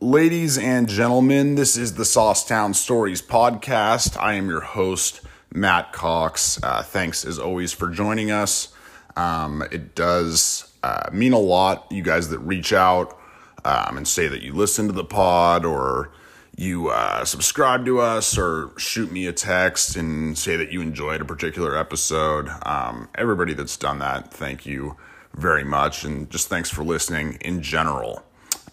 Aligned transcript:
Ladies 0.00 0.58
and 0.58 0.90
gentlemen, 0.90 1.54
this 1.54 1.78
is 1.78 1.94
the 1.94 2.02
Saucetown 2.02 2.74
Stories 2.74 3.22
podcast. 3.22 4.20
I 4.20 4.34
am 4.34 4.46
your 4.46 4.60
host, 4.60 5.22
Matt 5.54 5.94
Cox. 5.94 6.62
Uh, 6.62 6.82
thanks 6.82 7.24
as 7.24 7.38
always 7.38 7.72
for 7.72 7.88
joining 7.88 8.30
us. 8.30 8.74
Um, 9.16 9.62
it 9.72 9.94
does 9.94 10.70
uh, 10.82 11.08
mean 11.14 11.32
a 11.32 11.38
lot, 11.38 11.90
you 11.90 12.02
guys 12.02 12.28
that 12.28 12.40
reach 12.40 12.74
out 12.74 13.18
um, 13.64 13.96
and 13.96 14.06
say 14.06 14.28
that 14.28 14.42
you 14.42 14.52
listen 14.52 14.86
to 14.86 14.92
the 14.92 15.02
pod 15.02 15.64
or 15.64 16.12
you 16.54 16.88
uh, 16.88 17.24
subscribe 17.24 17.86
to 17.86 17.98
us 17.98 18.36
or 18.36 18.72
shoot 18.76 19.10
me 19.10 19.26
a 19.26 19.32
text 19.32 19.96
and 19.96 20.36
say 20.36 20.56
that 20.56 20.70
you 20.70 20.82
enjoyed 20.82 21.22
a 21.22 21.24
particular 21.24 21.74
episode. 21.74 22.50
Um, 22.66 23.08
everybody 23.14 23.54
that's 23.54 23.78
done 23.78 24.00
that, 24.00 24.30
thank 24.30 24.66
you 24.66 24.98
very 25.32 25.64
much. 25.64 26.04
And 26.04 26.28
just 26.28 26.48
thanks 26.48 26.68
for 26.68 26.84
listening 26.84 27.38
in 27.40 27.62
general. 27.62 28.25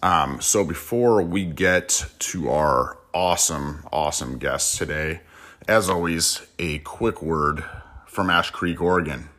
Um, 0.04 0.42
so 0.42 0.64
before 0.64 1.22
we 1.22 1.46
get 1.46 2.04
to 2.18 2.50
our 2.50 2.98
awesome, 3.14 3.86
awesome 3.90 4.36
guests 4.36 4.76
today, 4.76 5.22
as 5.66 5.88
always, 5.88 6.42
a 6.58 6.80
quick 6.80 7.22
word 7.22 7.64
from 8.04 8.28
Ash 8.28 8.50
Creek, 8.50 8.82
Oregon. 8.82 9.30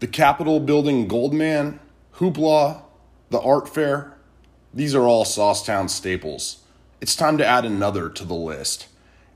The 0.00 0.08
Capitol 0.08 0.58
Building 0.58 1.06
Goldman, 1.06 1.78
Hoopla, 2.14 2.82
the 3.30 3.40
Art 3.40 3.68
Fair, 3.68 4.16
these 4.74 4.92
are 4.96 5.04
all 5.04 5.24
Saucetown 5.24 5.88
staples. 5.88 6.64
It's 7.00 7.14
time 7.14 7.38
to 7.38 7.46
add 7.46 7.64
another 7.64 8.08
to 8.08 8.24
the 8.24 8.34
list. 8.34 8.88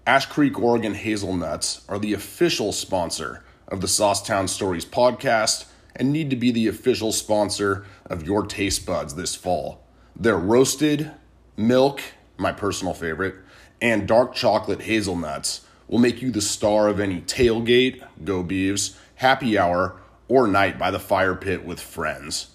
Ash 0.05 0.27
Creek, 0.27 0.59
Oregon 0.59 0.95
hazelnuts 0.95 1.84
are 1.88 2.00
the 2.00 2.12
official 2.12 2.72
sponsor 2.72 3.45
of 3.69 3.83
the 3.83 3.86
Saucetown 3.86 4.48
Stories 4.48 4.84
podcast 4.84 5.66
and 5.98 6.12
need 6.12 6.30
to 6.30 6.36
be 6.36 6.50
the 6.50 6.69
official 6.69 7.12
sponsor 7.12 7.84
of 8.09 8.27
your 8.27 8.47
taste 8.47 8.87
buds 8.87 9.15
this 9.15 9.35
fall. 9.35 9.85
Their 10.17 10.39
roasted, 10.39 11.12
milk, 11.57 12.01
my 12.37 12.53
personal 12.53 12.95
favorite, 12.95 13.37
and 13.81 14.09
dark 14.09 14.34
chocolate 14.34 14.83
hazelnuts 14.83 15.62
will 15.87 15.98
make 15.98 16.20
you 16.20 16.31
the 16.31 16.41
star 16.41 16.89
of 16.89 17.00
any 17.00 17.20
tailgate, 17.20 18.03
go 18.25 18.45
Beavs, 18.45 18.97
happy 19.17 19.59
hour, 19.59 20.00
or 20.28 20.47
night 20.47 20.78
by 20.78 20.91
the 20.91 20.98
fire 20.98 21.34
pit 21.34 21.65
with 21.65 21.81
friends. 21.81 22.48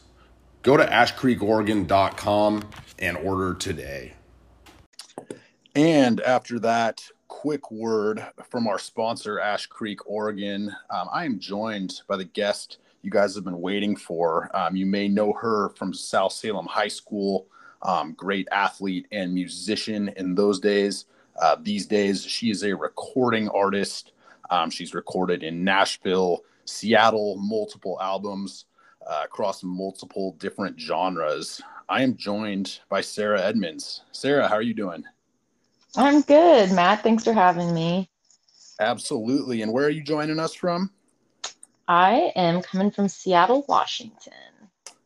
Go 0.62 0.78
to 0.78 0.86
ashcreekoregon.com 0.86 2.64
and 3.00 3.17
order 3.17 3.54
today. 3.54 4.14
And 5.76 6.22
after 6.22 6.60
that 6.60 7.04
quick 7.28 7.72
word 7.72 8.26
from 8.50 8.67
our 8.67 8.78
sponsor, 8.78 9.40
Ash 9.40 9.66
Creek, 9.66 10.00
Oregon, 10.08 10.73
um, 10.90 11.10
I 11.12 11.26
am 11.26 11.40
joined 11.40 12.02
by 12.08 12.16
the 12.16 12.26
guest 12.26 12.78
you 13.04 13.12
guys 13.12 13.36
have 13.36 13.44
been 13.44 13.62
waiting 13.62 13.96
for. 13.96 14.50
Um, 14.56 14.76
you 14.76 14.86
may 14.86 15.08
know 15.08 15.34
her 15.34 15.70
from 15.76 15.94
South 15.94 16.32
Salem 16.32 16.66
High 16.66 16.88
School, 16.88 17.48
um, 17.82 18.14
great 18.14 18.48
athlete 18.52 19.08
and 19.12 19.34
musician 19.34 20.10
in 20.16 20.34
those 20.34 20.60
days. 20.60 21.06
Uh, 21.40 21.58
these 21.62 21.86
days, 21.86 22.23
she 22.23 22.50
is 22.50 22.64
a 22.64 22.76
recording 22.76 23.50
artist. 23.50 24.14
Um, 24.50 24.70
she's 24.70 24.94
recorded 24.94 25.44
in 25.44 25.64
Nashville, 25.64 26.44
Seattle, 26.66 27.36
multiple 27.38 28.00
albums 28.02 28.66
uh, 29.06 29.22
across 29.26 29.64
multiple 29.64 30.36
different 30.40 30.80
genres. 30.80 31.62
I 31.90 32.04
am 32.04 32.16
joined 32.16 32.80
by 32.90 33.02
Sarah 33.02 33.42
Edmonds. 33.42 34.04
Sarah, 34.14 34.48
how 34.48 34.56
are 34.56 34.62
you 34.62 34.73
doing? 34.73 35.04
I'm 35.95 36.22
good, 36.22 36.72
Matt. 36.72 37.04
Thanks 37.04 37.23
for 37.23 37.34
having 37.34 37.73
me. 37.73 38.10
Absolutely. 38.80 39.62
And 39.62 39.72
where 39.73 39.86
are 39.86 39.92
you 39.92 40.04
joining 40.04 40.40
us 40.40 40.54
from? 40.54 40.90
I 41.88 42.31
am 42.36 42.62
coming 42.62 42.92
from 42.92 43.08
Seattle, 43.08 43.66
Washington. 43.67 44.34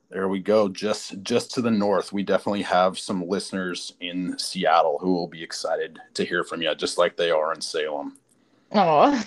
There 0.10 0.30
we 0.30 0.40
go. 0.40 0.70
Just 0.70 1.22
just 1.22 1.52
to 1.56 1.62
the 1.62 1.72
north. 1.72 2.14
We 2.14 2.24
definitely 2.24 2.62
have 2.62 2.98
some 2.98 3.28
listeners 3.28 3.94
in 4.00 4.38
Seattle 4.38 4.98
who 5.02 5.14
will 5.14 5.28
be 5.28 5.44
excited 5.44 6.00
to 6.14 6.24
hear 6.24 6.44
from 6.44 6.62
you, 6.62 6.74
just 6.76 6.98
like 6.98 7.18
they 7.18 7.32
are 7.32 7.54
in 7.54 7.60
Salem. 7.60 8.18
Oh. 8.72 9.22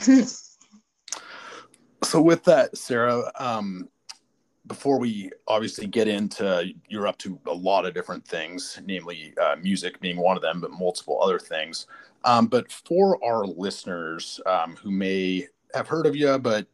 so 2.02 2.22
with 2.22 2.44
that, 2.44 2.76
Sarah, 2.78 3.30
um, 3.38 3.88
before 4.66 4.98
we 4.98 5.30
obviously 5.48 5.86
get 5.86 6.08
into 6.08 6.72
you're 6.88 7.06
up 7.06 7.18
to 7.18 7.38
a 7.46 7.52
lot 7.52 7.84
of 7.84 7.92
different 7.92 8.26
things, 8.26 8.80
namely 8.86 9.34
uh, 9.42 9.56
music 9.60 10.00
being 10.00 10.16
one 10.16 10.36
of 10.36 10.42
them, 10.42 10.60
but 10.60 10.70
multiple 10.70 11.20
other 11.22 11.38
things. 11.38 11.86
Um, 12.24 12.46
but 12.46 12.70
for 12.70 13.22
our 13.24 13.44
listeners 13.44 14.40
um, 14.46 14.76
who 14.76 14.90
may 14.90 15.46
have 15.74 15.88
heard 15.88 16.06
of 16.06 16.16
you 16.16 16.38
but 16.38 16.66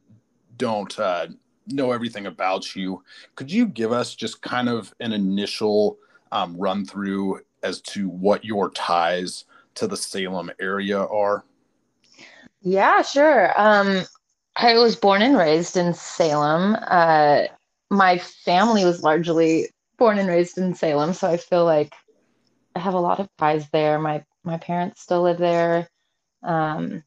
don't 0.56 0.98
uh, 0.98 1.28
know 1.68 1.92
everything 1.92 2.26
about 2.26 2.74
you, 2.74 3.02
could 3.34 3.50
you 3.50 3.66
give 3.66 3.92
us 3.92 4.14
just 4.14 4.42
kind 4.42 4.68
of 4.68 4.94
an 5.00 5.12
initial 5.12 5.98
um, 6.32 6.56
run 6.56 6.84
through 6.84 7.40
as 7.62 7.80
to 7.80 8.08
what 8.08 8.44
your 8.44 8.70
ties 8.70 9.44
to 9.74 9.86
the 9.86 9.96
Salem 9.96 10.50
area 10.60 10.98
are? 10.98 11.44
Yeah, 12.62 13.02
sure. 13.02 13.52
Um, 13.60 14.04
I 14.56 14.74
was 14.74 14.96
born 14.96 15.22
and 15.22 15.36
raised 15.36 15.76
in 15.76 15.94
Salem. 15.94 16.76
Uh, 16.86 17.44
my 17.90 18.18
family 18.18 18.84
was 18.84 19.02
largely 19.02 19.68
born 19.98 20.18
and 20.18 20.28
raised 20.28 20.58
in 20.58 20.74
Salem, 20.74 21.12
so 21.12 21.28
I 21.28 21.36
feel 21.36 21.64
like 21.64 21.92
I 22.74 22.80
have 22.80 22.94
a 22.94 23.00
lot 23.00 23.20
of 23.20 23.28
ties 23.38 23.68
there. 23.70 23.98
My 23.98 24.24
my 24.44 24.58
parents 24.58 25.02
still 25.02 25.22
live 25.22 25.38
there. 25.38 25.88
Um, 26.42 27.02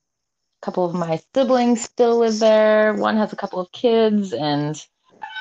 couple 0.61 0.85
of 0.85 0.93
my 0.93 1.21
siblings 1.33 1.81
still 1.81 2.19
live 2.19 2.39
there. 2.39 2.93
One 2.93 3.17
has 3.17 3.33
a 3.33 3.37
couple 3.37 3.59
of 3.59 3.71
kids, 3.71 4.33
and 4.33 4.81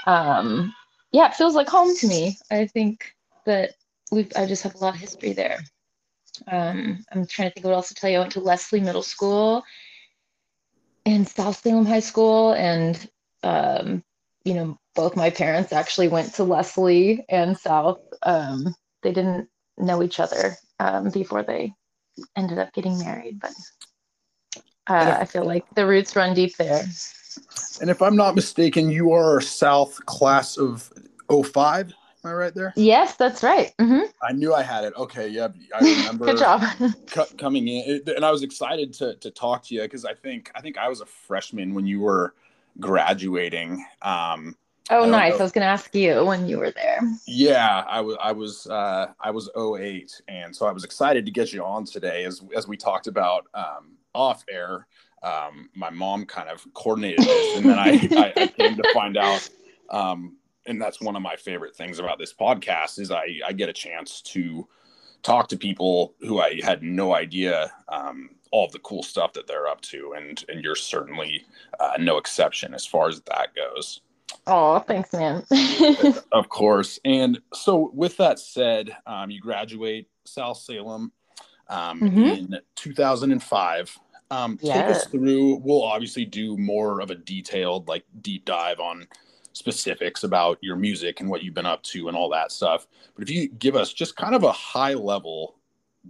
um, 0.06 0.75
yeah, 1.12 1.29
it 1.29 1.34
feels 1.34 1.55
like 1.55 1.69
home 1.69 1.95
to 1.97 2.06
me. 2.06 2.39
I 2.51 2.67
think 2.67 3.15
that 3.47 3.75
we 4.11 4.28
I 4.37 4.47
just 4.47 4.62
have 4.62 4.75
a 4.75 4.78
lot 4.78 4.95
of 4.95 5.01
history 5.01 5.33
there. 5.33 5.61
Um, 6.47 7.05
I'm 7.12 7.27
trying 7.27 7.49
to 7.49 7.55
think 7.55 7.67
what 7.67 7.75
else 7.75 7.89
to 7.89 7.95
tell 7.95 8.11
you. 8.11 8.19
I 8.19 8.21
went 8.21 8.33
to 8.33 8.41
Leslie 8.41 8.81
Middle 8.81 9.03
School 9.03 9.65
and 11.05 11.28
South 11.28 11.61
Salem 11.62 11.87
High 11.87 12.01
School, 12.01 12.53
and 12.53 13.11
um, 13.43 14.03
you 14.45 14.55
know, 14.55 14.78
both 14.95 15.17
my 15.17 15.31
parents 15.31 15.73
actually 15.73 16.09
went 16.09 16.34
to 16.34 16.45
Leslie 16.45 17.25
and 17.28 17.57
South. 17.57 18.01
Um, 18.23 18.75
they 19.03 19.12
didn't 19.12 19.49
know 19.77 20.03
each 20.03 20.21
other 20.21 20.57
um, 20.81 21.11
before 21.11 21.43
they 21.43 21.73
ended 22.37 22.59
up 22.59 22.73
getting 22.73 22.99
married, 22.99 23.41
but 23.41 23.53
uh, 24.88 25.19
I 25.21 25.25
feel 25.25 25.44
like 25.44 25.65
the 25.75 25.87
roots 25.87 26.16
run 26.16 26.34
deep 26.34 26.56
there. 26.56 26.84
And 27.81 27.91
if 27.91 28.03
I'm 28.03 28.16
not 28.16 28.34
mistaken, 28.34 28.91
you 28.91 29.12
are 29.12 29.41
South 29.41 30.04
class 30.06 30.56
of 30.56 30.93
05. 31.31 31.94
Am 32.25 32.31
I 32.31 32.34
right 32.34 32.54
there? 32.54 32.72
Yes, 32.75 33.15
that's 33.15 33.43
right. 33.43 33.72
Mm-hmm. 33.78 34.06
I 34.22 34.32
knew 34.32 34.53
I 34.53 34.62
had 34.62 34.84
it. 34.84 34.93
Okay, 34.97 35.28
yeah, 35.28 35.48
I 35.75 35.78
remember. 35.84 36.27
Good 36.27 36.38
job. 36.38 36.62
coming 37.38 37.69
in, 37.69 38.03
and 38.06 38.25
I 38.25 38.32
was 38.32 38.43
excited 38.43 38.93
to 38.94 39.15
to 39.16 39.31
talk 39.31 39.62
to 39.66 39.75
you 39.75 39.82
because 39.82 40.04
I 40.04 40.15
think 40.15 40.50
I 40.54 40.60
think 40.60 40.78
I 40.78 40.88
was 40.88 41.00
a 41.00 41.06
freshman 41.06 41.75
when 41.75 41.87
you 41.87 42.00
were 42.00 42.34
graduating. 42.81 43.84
Um, 44.03 44.56
oh, 44.91 45.04
I 45.04 45.09
nice. 45.09 45.38
I 45.38 45.43
was 45.44 45.53
going 45.53 45.62
to 45.62 45.69
ask 45.69 45.94
you 45.94 46.25
when 46.25 46.48
you 46.48 46.59
were 46.59 46.72
there. 46.72 47.00
Yeah, 47.27 47.84
I 47.88 48.00
was. 48.00 48.16
I 48.21 48.32
was. 48.32 48.66
Uh, 48.66 49.12
I 49.21 49.31
was 49.31 49.48
08, 49.56 50.21
and 50.27 50.54
so 50.54 50.66
I 50.66 50.72
was 50.72 50.82
excited 50.82 51.25
to 51.25 51.31
get 51.31 51.53
you 51.53 51.65
on 51.65 51.84
today, 51.84 52.25
as 52.25 52.43
as 52.56 52.66
we 52.66 52.77
talked 52.77 53.06
about 53.06 53.47
um, 53.54 53.93
off 54.19 54.45
air. 54.51 54.87
Um, 55.23 55.71
my 55.75 55.91
mom 55.91 56.27
kind 56.27 56.49
of 56.49 56.67
coordinated 56.75 57.25
this, 57.25 57.56
and 57.56 57.67
then 57.69 57.79
I, 57.79 57.91
I, 58.17 58.43
I 58.43 58.47
came 58.49 58.77
to 58.77 58.91
find 58.93 59.17
out. 59.17 59.49
Um, 59.91 60.37
and 60.67 60.81
that's 60.81 61.01
one 61.01 61.17
of 61.17 61.23
my 61.23 61.37
favorite 61.37 61.75
things 61.75 61.99
about 61.99 62.19
this 62.19 62.34
podcast 62.34 62.99
is 62.99 63.11
I, 63.11 63.41
I 63.47 63.53
get 63.53 63.69
a 63.69 63.73
chance 63.73 64.21
to 64.23 64.69
talk 65.23 65.49
to 65.49 65.57
people 65.57 66.15
who 66.21 66.41
I 66.41 66.61
had 66.62 66.83
no 66.83 67.15
idea 67.15 67.73
um, 67.89 68.31
all 68.51 68.67
of 68.67 68.73
the 68.73 68.78
cool 68.81 69.03
stuff 69.03 69.33
that 69.33 69.47
they're 69.47 69.67
up 69.67 69.81
to, 69.83 70.15
and 70.17 70.45
and 70.49 70.62
you're 70.62 70.77
certainly 70.77 71.45
uh, 71.81 71.93
no 71.99 72.19
exception 72.19 72.75
as 72.75 72.87
far 72.87 73.09
as 73.09 73.21
that 73.23 73.55
goes. 73.55 74.01
Oh, 74.47 74.78
thanks, 74.81 75.12
man. 75.12 75.45
of 76.33 76.49
course. 76.49 76.99
And 77.05 77.41
so, 77.53 77.91
with 77.95 78.17
that 78.19 78.39
said, 78.39 78.97
um, 79.07 79.31
you 79.31 79.41
graduate 79.41 80.09
South 80.25 80.59
Salem 80.59 81.13
um, 81.69 82.01
mm-hmm. 82.01 82.54
in 82.54 82.59
2005. 82.77 83.98
Um, 84.30 84.59
yeah. 84.60 84.83
Take 84.83 84.97
us 84.97 85.07
through. 85.07 85.57
We'll 85.57 85.83
obviously 85.83 86.25
do 86.25 86.57
more 86.57 87.01
of 87.01 87.10
a 87.10 87.15
detailed, 87.15 87.89
like 87.89 88.04
deep 88.21 88.45
dive 88.45 88.80
on 88.80 89.07
specifics 89.53 90.22
about 90.25 90.59
your 90.60 90.77
music 90.77 91.21
and 91.21 91.28
what 91.28 91.42
you've 91.42 91.54
been 91.54 91.66
up 91.66 91.83
to 91.83 92.09
and 92.09 92.16
all 92.16 92.28
that 92.30 92.53
stuff. 92.53 92.86
But 93.15 93.22
if 93.25 93.30
you 93.30 93.48
give 93.48 93.75
us 93.75 93.92
just 93.92 94.16
kind 94.16 94.34
of 94.34 94.45
a 94.45 94.53
high 94.53 94.95
level 94.95 95.57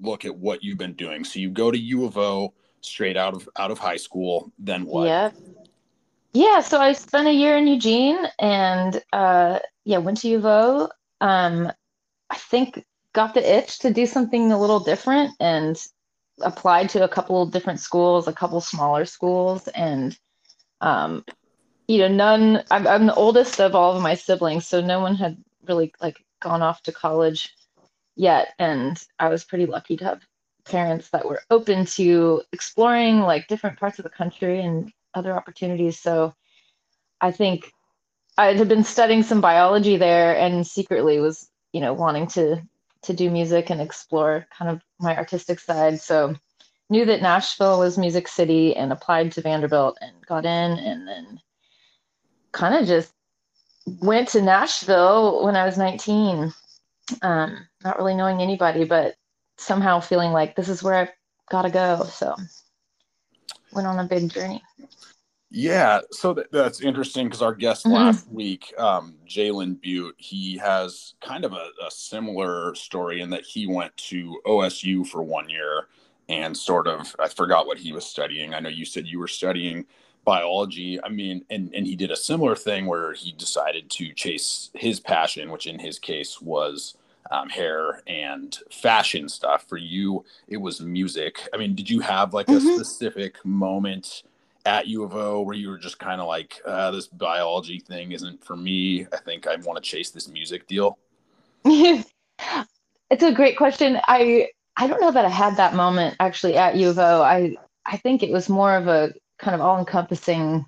look 0.01 0.25
at 0.25 0.37
what 0.37 0.63
you've 0.63 0.79
been 0.79 0.95
doing. 0.95 1.25
So 1.25 1.39
you 1.41 1.51
go 1.51 1.71
to 1.71 1.79
U 1.79 2.05
of 2.05 2.17
O 2.19 2.55
straight 2.81 3.17
out 3.17 3.35
of 3.35 3.49
out 3.57 3.71
of 3.71 3.79
high 3.79 3.97
school, 3.97 4.53
then 4.59 4.85
what? 4.85 5.07
Yeah. 5.07 5.31
Yeah, 6.35 6.61
so 6.61 6.79
I 6.79 6.93
spent 6.93 7.27
a 7.27 7.33
year 7.33 7.57
in 7.57 7.67
Eugene 7.67 8.19
and 8.39 9.03
uh 9.13 9.59
yeah, 9.85 9.99
went 9.99 10.19
to 10.19 10.29
U 10.29 10.39
of 10.39 10.47
O. 10.47 10.89
Um 11.21 11.73
I 12.31 12.37
think 12.37 12.85
got 13.15 13.35
the 13.35 13.57
itch 13.57 13.79
to 13.81 13.93
do 13.93 14.07
something 14.07 14.53
a 14.53 14.61
little 14.61 14.81
different 14.81 15.33
and 15.41 15.83
applied 16.41 16.91
to 16.91 17.05
a 17.05 17.09
couple 17.09 17.43
of 17.43 17.51
different 17.51 17.81
schools, 17.81 18.29
a 18.29 18.33
couple 18.33 18.61
smaller 18.61 19.05
schools 19.05 19.69
and 19.69 20.19
um 20.81 21.25
you 21.89 21.99
know, 21.99 22.09
none 22.09 22.63
I'm 22.71 22.87
I'm 22.87 23.07
the 23.07 23.15
oldest 23.15 23.61
of 23.61 23.75
all 23.75 23.97
of 23.97 24.03
my 24.03 24.15
siblings, 24.15 24.67
so 24.67 24.81
no 24.81 25.01
one 25.01 25.17
had 25.17 25.43
really 25.67 25.93
like 26.01 26.23
gone 26.41 26.63
off 26.63 26.83
to 26.83 26.93
college 26.93 27.55
yet. 28.15 28.55
And 28.59 29.03
I 29.19 29.29
was 29.29 29.45
pretty 29.45 29.67
lucky 29.67 29.97
to 29.97 30.05
have 30.05 30.23
parents 30.67 31.09
that 31.11 31.25
were 31.25 31.41
open 31.51 31.87
to 31.87 32.43
exploring 32.53 33.21
like 33.21 33.49
different 33.49 33.79
parts 33.79 33.99
of 33.99 34.03
the 34.03 34.11
country 34.11 34.61
and 34.61 34.93
other 35.15 35.35
opportunities. 35.35 35.99
So 35.99 36.35
I 37.21 37.33
think 37.33 37.73
I 38.37 38.53
had 38.53 38.69
been 38.69 38.85
studying 38.85 39.23
some 39.23 39.41
biology 39.41 39.97
there 39.97 40.37
and 40.37 40.67
secretly 40.67 41.21
was, 41.21 41.49
you 41.73 41.81
know, 41.81 41.95
wanting 41.95 42.27
to 42.29 42.63
to 43.09 43.15
do 43.15 43.31
music 43.31 43.71
and 43.71 43.81
explore 43.81 44.47
kind 44.57 44.71
of 44.71 44.81
my 45.01 45.17
artistic 45.17 45.59
side. 45.59 46.01
So 46.01 46.35
knew 46.91 47.05
that 47.07 47.23
Nashville 47.23 47.79
was 47.79 47.99
Music 47.99 48.29
City 48.29 48.77
and 48.77 48.93
applied 48.93 49.33
to 49.33 49.43
Vanderbilt 49.43 49.99
and 50.01 50.13
got 50.27 50.45
in 50.45 50.79
and 50.79 51.09
then 51.09 51.41
kind 52.53 52.75
of 52.75 52.87
just 52.87 53.13
went 54.01 54.29
to 54.29 54.43
Nashville 54.43 55.45
when 55.45 55.57
I 55.57 55.65
was 55.65 55.79
19. 55.79 56.53
Um, 57.23 57.67
not 57.83 57.99
really 57.99 58.15
knowing 58.15 58.43
anybody, 58.43 58.85
but 58.85 59.17
somehow 59.57 60.01
feeling 60.01 60.33
like 60.33 60.55
this 60.55 60.69
is 60.69 60.83
where 60.83 60.95
I've 60.95 61.13
got 61.51 61.63
to 61.63 61.71
go. 61.71 62.05
So 62.05 62.35
went 63.73 63.87
on 63.87 63.99
a 63.99 64.05
big 64.05 64.31
journey. 64.31 64.63
Yeah, 65.51 66.01
so 66.11 66.35
th- 66.35 66.49
that's 66.53 66.83
interesting 66.83 67.27
because 67.27 67.41
our 67.41 67.55
guest 67.55 67.87
mm-hmm. 67.87 67.95
last 67.95 68.29
week, 68.31 68.73
um, 68.77 69.15
Jalen 69.27 69.81
Butte, 69.81 70.15
he 70.19 70.59
has 70.59 71.15
kind 71.23 71.45
of 71.45 71.55
a, 71.55 71.71
a, 71.87 71.91
similar 71.91 72.75
story 72.75 73.23
in 73.23 73.31
that 73.31 73.45
he 73.45 73.67
went 73.67 73.97
to 73.97 74.39
OSU 74.45 75.07
for 75.07 75.23
one 75.23 75.49
year 75.49 75.87
and 76.29 76.55
sort 76.55 76.87
of 76.87 77.17
I 77.19 77.29
forgot 77.29 77.67
what 77.67 77.79
he 77.79 77.93
was 77.93 78.05
studying. 78.05 78.53
I 78.53 78.61
know 78.61 78.69
you 78.69 78.85
said 78.85 79.07
you 79.07 79.19
were 79.19 79.29
studying 79.29 79.87
biology. 80.25 81.03
I 81.03 81.09
mean, 81.09 81.45
and 81.49 81.75
and 81.75 81.87
he 81.87 81.97
did 81.97 82.11
a 82.11 82.17
similar 82.17 82.55
thing 82.55 82.85
where 82.85 83.15
he 83.15 83.33
decided 83.33 83.89
to 83.91 84.13
chase 84.13 84.71
his 84.75 85.01
passion, 85.01 85.51
which 85.51 85.67
in 85.67 85.79
his 85.79 85.99
case 85.99 86.43
was 86.43 86.99
um, 87.31 87.49
hair 87.49 88.03
and 88.07 88.59
fashion 88.71 89.31
stuff. 89.31 89.65
For 89.67 89.79
you, 89.79 90.27
it 90.47 90.59
was 90.59 90.83
music. 90.83 91.49
I 91.55 91.57
mean, 91.57 91.75
did 91.75 91.89
you 91.89 92.01
have 92.01 92.35
like 92.35 92.47
mm-hmm. 92.47 92.69
a 92.69 92.85
specific 92.85 93.43
moment? 93.45 94.25
At 94.69 94.87
U 94.87 95.03
of 95.03 95.15
O 95.15 95.41
where 95.41 95.57
you 95.57 95.69
were 95.69 95.79
just 95.79 95.99
kind 95.99 96.21
of 96.21 96.29
like, 96.29 96.61
uh, 96.65 96.91
this 96.91 97.07
biology 97.07 97.81
thing 97.81 98.13
isn't 98.13 98.45
for 98.45 98.57
me. 98.57 99.07
I 99.13 99.17
think 99.17 99.47
I 99.47 99.57
want 99.57 99.83
to 99.83 99.91
chase 99.91 100.11
this 100.11 100.29
music 100.29 100.67
deal? 100.67 100.99
it's 101.65 103.23
a 103.23 103.33
great 103.33 103.57
question. 103.57 103.99
I 104.07 104.49
I 104.77 104.87
don't 104.87 105.01
know 105.01 105.11
that 105.11 105.25
I 105.25 105.31
had 105.31 105.57
that 105.57 105.75
moment 105.75 106.17
actually 106.21 106.57
at 106.57 106.77
U 106.77 106.91
of 106.91 106.99
O. 106.99 107.23
I 107.23 107.57
I 107.85 107.97
think 107.97 108.23
it 108.23 108.31
was 108.31 108.49
more 108.49 108.77
of 108.77 108.87
a 108.87 109.13
kind 109.39 109.55
of 109.55 109.61
all 109.61 109.79
encompassing. 109.79 110.65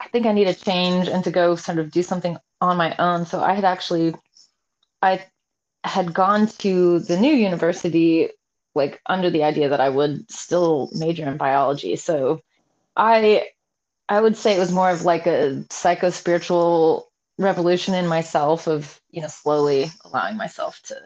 I 0.00 0.08
think 0.08 0.26
I 0.26 0.32
need 0.32 0.48
a 0.48 0.54
change 0.54 1.08
and 1.08 1.24
to 1.24 1.30
go 1.30 1.56
sort 1.56 1.78
of 1.78 1.90
do 1.90 2.02
something 2.02 2.36
on 2.60 2.76
my 2.76 2.94
own. 2.98 3.24
So 3.26 3.42
I 3.42 3.54
had 3.54 3.64
actually, 3.64 4.14
I 5.00 5.24
had 5.84 6.12
gone 6.12 6.48
to 6.58 6.98
the 7.00 7.18
new 7.18 7.32
university 7.32 8.28
like 8.74 9.00
under 9.06 9.30
the 9.30 9.44
idea 9.44 9.68
that 9.68 9.80
I 9.80 9.88
would 9.88 10.30
still 10.30 10.90
major 10.92 11.26
in 11.28 11.36
biology. 11.36 11.96
So 11.96 12.40
I 12.96 13.48
I 14.08 14.20
would 14.20 14.36
say 14.36 14.54
it 14.54 14.60
was 14.60 14.72
more 14.72 14.90
of 14.90 15.04
like 15.04 15.26
a 15.26 15.64
psycho 15.70 16.10
spiritual 16.10 17.10
revolution 17.38 17.94
in 17.94 18.06
myself 18.06 18.66
of 18.66 19.00
you 19.10 19.20
know 19.22 19.28
slowly 19.28 19.90
allowing 20.04 20.36
myself 20.36 20.80
to 20.84 20.96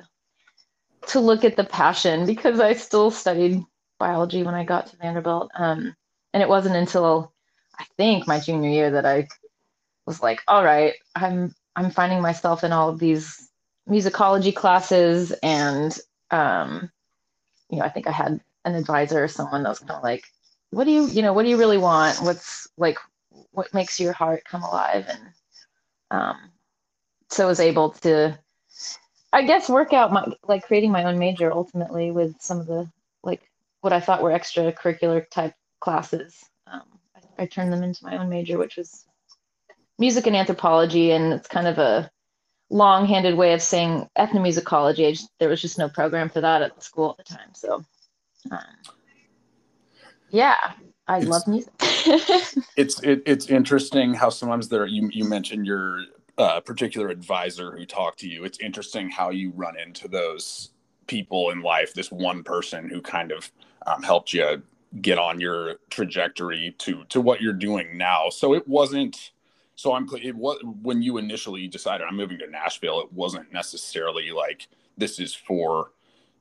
to 1.09 1.21
look 1.21 1.45
at 1.45 1.57
the 1.57 1.65
passion 1.65 2.27
because 2.27 2.61
I 2.61 2.75
still 2.75 3.11
studied 3.11 3.63
biology 3.99 4.43
when 4.43 4.55
I 4.55 4.65
got 4.65 4.87
to 4.89 4.97
Vanderbilt. 4.97 5.51
Um, 5.57 5.95
and 6.35 6.43
it 6.43 6.49
wasn't 6.49 6.77
until 6.77 7.33
I 7.79 7.85
think 7.97 8.27
my 8.27 8.41
junior 8.41 8.69
year 8.71 8.91
that 8.91 9.07
I 9.07 9.29
was 10.07 10.23
like, 10.23 10.41
all 10.49 10.65
right, 10.65 10.95
I'm 11.15 11.55
I'm 11.77 11.91
finding 11.91 12.21
myself 12.21 12.65
in 12.65 12.73
all 12.73 12.89
of 12.89 12.99
these 12.99 13.49
musicology 13.89 14.55
classes 14.55 15.33
and 15.43 15.99
um, 16.31 16.91
you 17.71 17.79
know, 17.79 17.85
I 17.85 17.89
think 17.89 18.07
I 18.07 18.13
had 18.13 18.41
an 18.65 18.75
advisor 18.75 19.23
or 19.23 19.29
someone 19.29 19.63
that 19.63 19.69
was 19.71 19.79
kind 19.79 19.93
of 19.93 20.03
like, 20.03 20.25
what 20.71 20.85
do 20.85 20.91
you 20.91 21.07
you 21.07 21.23
know 21.23 21.33
what 21.33 21.45
do 21.45 21.51
you 21.51 21.57
really 21.57 21.79
want? 21.79 22.19
What's 22.23 22.69
like 22.77 22.99
what 23.53 23.73
makes 23.75 23.99
your 24.01 24.13
heart 24.13 24.45
come 24.45 24.63
alive? 24.63 25.07
And 25.09 25.21
um 26.11 26.51
so 27.31 27.47
was 27.47 27.61
able 27.61 27.91
to 27.91 28.39
i 29.35 29.43
guess 29.43 29.69
work 29.69 29.93
out 29.93 30.11
my 30.11 30.27
like 30.45 30.65
creating 30.65 30.91
my 30.91 31.05
own 31.05 31.19
major 31.19 31.53
ultimately 31.53 32.11
with 32.11 32.35
some 32.41 32.59
of 32.59 32.67
the 32.67 32.91
like 33.23 33.43
what 33.83 33.93
i 33.93 34.01
thought 34.01 34.23
were 34.23 34.31
extracurricular 34.31 35.29
type 35.29 35.53
classes. 35.81 36.45
Um, 36.67 36.83
I, 37.17 37.43
I 37.43 37.47
turned 37.47 37.73
them 37.73 37.83
into 37.83 38.05
my 38.05 38.17
own 38.17 38.29
major 38.29 38.59
which 38.59 38.77
was 38.77 39.05
music 39.99 40.27
and 40.27 40.37
anthropology. 40.37 41.11
And 41.13 41.33
it's 41.33 41.49
kind 41.49 41.67
of 41.67 41.79
a 41.79 42.11
long-handed 42.71 43.37
way 43.37 43.53
of 43.55 43.63
saying 43.63 44.09
ethnomusicology. 44.17 45.11
Just, 45.13 45.31
there 45.39 45.49
was 45.49 45.61
just 45.61 45.79
no 45.79 45.89
program 45.89 46.29
for 46.29 46.41
that 46.41 46.63
at 46.63 46.77
the 46.77 46.81
school 46.83 47.17
at 47.19 47.25
the 47.25 47.35
time. 47.35 47.55
So 47.55 47.85
um, 48.51 48.61
yeah, 50.31 50.73
I 51.07 51.19
it's, 51.19 51.27
love 51.27 51.47
music. 51.47 51.73
it's 52.77 53.01
it, 53.03 53.23
it's 53.27 53.47
interesting 53.47 54.15
how 54.15 54.31
sometimes 54.31 54.69
there 54.69 54.87
you 54.87 55.09
you 55.13 55.25
mentioned 55.25 55.67
your 55.67 56.03
uh, 56.37 56.61
particular 56.61 57.09
advisor 57.09 57.77
who 57.77 57.85
talked 57.85 58.21
to 58.21 58.29
you. 58.29 58.45
It's 58.45 58.61
interesting 58.61 59.11
how 59.11 59.31
you 59.31 59.53
run 59.55 59.79
into 59.79 60.09
those 60.09 60.71
people 61.07 61.51
in 61.51 61.63
life. 61.63 61.95
This 61.95 62.13
one 62.13 62.45
person 62.45 62.89
who 62.89 63.01
kind 63.01 63.33
of 63.33 63.51
um, 63.87 64.03
helped 64.03 64.33
you 64.33 64.63
get 65.01 65.19
on 65.19 65.41
your 65.41 65.77
trajectory 65.91 66.75
to 66.79 67.05
to 67.09 67.21
what 67.21 67.41
you're 67.41 67.53
doing 67.53 67.97
now. 67.97 68.29
So 68.31 68.55
it 68.55 68.67
wasn't. 68.69 69.33
So 69.75 69.95
I'm. 69.95 70.09
It 70.23 70.37
was 70.37 70.61
when 70.83 71.03
you 71.03 71.19
initially 71.19 71.67
decided 71.69 72.07
I'm 72.09 72.17
moving 72.17 72.39
to 72.39 72.47
Nashville. 72.51 73.01
It 73.01 73.13
wasn't 73.13 73.53
necessarily 73.53 74.31
like 74.31 74.69
this 74.97 75.19
is 75.19 75.35
for 75.35 75.93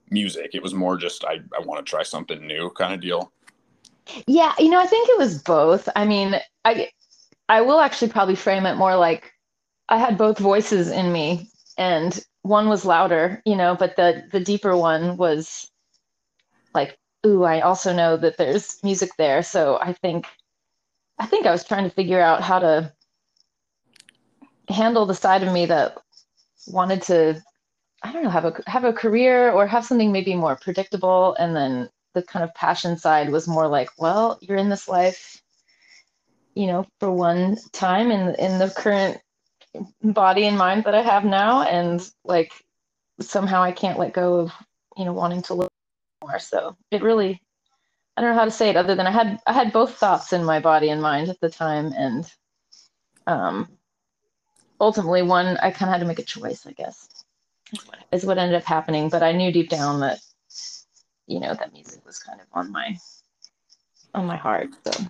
music. 0.10 0.52
It 0.54 0.64
was 0.64 0.74
more 0.74 0.98
just 0.98 1.24
I 1.26 1.40
I 1.56 1.62
want 1.62 1.86
to 1.86 1.90
try 1.90 2.04
something 2.04 2.46
new 2.46 2.70
kind 2.72 2.94
of 2.94 3.02
deal. 3.02 3.32
Yeah, 4.28 4.54
you 4.60 4.70
know, 4.70 4.80
I 4.80 4.88
think 4.88 5.10
it 5.10 5.18
was 5.18 5.42
both. 5.42 5.90
I 5.96 6.06
mean, 6.06 6.36
I 6.66 6.90
I 7.50 7.62
will 7.62 7.80
actually 7.80 8.12
probably 8.12 8.36
frame 8.36 8.66
it 8.66 8.76
more 8.76 8.96
like 8.96 9.34
I 9.90 9.98
had 9.98 10.18
both 10.18 10.38
voices 10.40 10.90
in 10.90 11.12
me 11.12 11.50
and 11.78 12.20
one 12.44 12.70
was 12.70 12.86
louder, 12.86 13.42
you 13.46 13.56
know, 13.56 13.76
but 13.76 13.96
the 13.96 14.24
the 14.32 14.40
deeper 14.40 14.76
one 14.78 15.18
was 15.18 15.70
like, 16.74 16.98
ooh, 17.26 17.44
I 17.44 17.62
also 17.62 17.94
know 17.94 18.18
that 18.18 18.38
there's 18.38 18.80
music 18.84 19.12
there. 19.18 19.44
So 19.44 19.78
I 19.82 19.94
think 19.94 20.26
I 21.20 21.26
think 21.26 21.46
I 21.46 21.52
was 21.52 21.64
trying 21.64 21.84
to 21.86 21.96
figure 21.96 22.22
out 22.22 22.42
how 22.44 22.60
to 22.60 22.94
handle 24.70 25.06
the 25.06 25.14
side 25.16 25.44
of 25.44 25.54
me 25.54 25.66
that 25.66 25.98
wanted 26.68 27.02
to 27.04 27.42
I 28.04 28.12
don't 28.14 28.24
know, 28.24 28.30
have 28.30 28.46
a 28.46 28.54
have 28.68 28.84
a 28.86 28.94
career 28.94 29.52
or 29.52 29.68
have 29.68 29.86
something 29.86 30.12
maybe 30.12 30.36
more 30.36 30.56
predictable 30.56 31.36
and 31.40 31.56
then 31.56 31.90
the 32.18 32.24
kind 32.24 32.44
of 32.44 32.54
passion 32.56 32.98
side 32.98 33.30
was 33.30 33.48
more 33.48 33.68
like, 33.68 33.90
well, 34.00 34.40
you're 34.42 34.58
in 34.58 34.70
this 34.70 34.88
life, 34.88 35.40
you 36.56 36.66
know, 36.66 36.86
for 37.00 37.12
one 37.12 37.58
time 37.74 38.10
in 38.10 38.34
in 38.36 38.58
the 38.58 38.74
current 38.76 39.20
body 40.02 40.48
and 40.48 40.58
mind 40.58 40.86
that 40.86 40.96
I 40.96 41.04
have 41.04 41.24
now, 41.24 41.62
and 41.62 42.02
like 42.26 42.52
somehow 43.22 43.62
I 43.62 43.72
can't 43.72 44.00
let 44.00 44.14
go 44.14 44.40
of 44.40 44.52
you 44.98 45.06
know 45.06 45.14
wanting 45.14 45.44
to 45.44 45.54
live 45.54 45.70
more. 46.24 46.40
So 46.40 46.76
it 46.90 47.04
really, 47.04 47.40
I 48.16 48.22
don't 48.22 48.32
know 48.32 48.40
how 48.40 48.46
to 48.46 48.52
say 48.52 48.70
it 48.70 48.78
other 48.78 48.96
than 48.96 49.06
I 49.06 49.12
had 49.12 49.40
I 49.46 49.54
had 49.54 49.72
both 49.72 49.96
thoughts 49.96 50.34
in 50.34 50.44
my 50.44 50.60
body 50.60 50.90
and 50.90 51.02
mind 51.02 51.30
at 51.30 51.40
the 51.40 51.52
time, 51.52 51.94
and 51.96 52.26
um, 53.28 53.70
ultimately 54.82 55.22
one 55.22 55.58
I 55.58 55.70
kind 55.70 55.90
of 55.90 55.94
had 55.94 56.00
to 56.00 56.08
make 56.08 56.20
a 56.20 56.24
choice, 56.24 56.66
I 56.66 56.72
guess, 56.72 57.08
is 58.12 58.26
what 58.26 58.40
ended 58.40 58.60
up 58.60 58.66
happening. 58.66 59.10
But 59.10 59.22
I 59.22 59.34
knew 59.34 59.52
deep 59.52 59.70
down 59.70 60.00
that 60.00 60.18
you 61.28 61.40
know 61.40 61.54
that 61.54 61.74
music 61.74 62.06
was 62.06 62.20
kind 62.20 62.40
of 62.42 62.48
on 62.54 62.72
my 62.72 62.98
on 64.14 64.26
my 64.26 64.38
heart 64.38 64.70
so. 64.86 65.04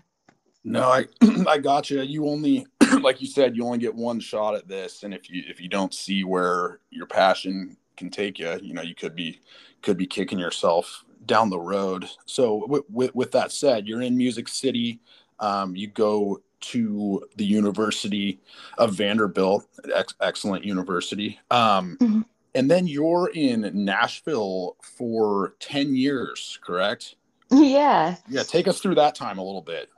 No 0.63 0.89
i 0.89 1.05
i 1.47 1.57
got 1.57 1.89
you 1.89 2.01
you 2.01 2.27
only 2.27 2.65
like 3.01 3.21
you 3.21 3.27
said 3.27 3.55
you 3.55 3.65
only 3.65 3.77
get 3.77 3.95
one 3.95 4.19
shot 4.19 4.55
at 4.55 4.67
this 4.67 5.03
and 5.03 5.13
if 5.13 5.29
you 5.29 5.43
if 5.47 5.61
you 5.61 5.69
don't 5.69 5.93
see 5.93 6.23
where 6.23 6.79
your 6.89 7.05
passion 7.05 7.77
can 7.95 8.09
take 8.09 8.39
you 8.39 8.59
you 8.61 8.73
know 8.73 8.81
you 8.81 8.95
could 8.95 9.15
be 9.15 9.41
could 9.81 9.97
be 9.97 10.07
kicking 10.07 10.39
yourself 10.39 11.03
down 11.25 11.49
the 11.49 11.59
road. 11.59 12.09
So 12.25 12.65
with, 12.67 12.83
with, 12.89 13.15
with 13.15 13.31
that 13.31 13.51
said 13.51 13.87
you're 13.87 14.01
in 14.01 14.17
music 14.17 14.47
city 14.47 15.01
um, 15.39 15.75
you 15.75 15.87
go 15.87 16.41
to 16.59 17.23
the 17.35 17.45
university 17.45 18.39
of 18.79 18.95
vanderbilt 18.95 19.67
ex- 19.93 20.15
excellent 20.19 20.63
university. 20.63 21.39
Um, 21.51 21.97
mm-hmm 22.01 22.21
and 22.57 22.71
then 22.71 22.87
you're 22.87 23.29
in 23.35 23.69
Nashville 23.85 24.77
for 24.81 25.53
10 25.59 25.95
years, 25.95 26.57
correct? 26.65 27.13
Yeah. 27.51 28.15
Yeah, 28.27 28.41
take 28.41 28.67
us 28.67 28.79
through 28.79 28.95
that 28.95 29.13
time 29.13 29.37
a 29.37 29.43
little 29.43 29.61
bit. 29.61 29.89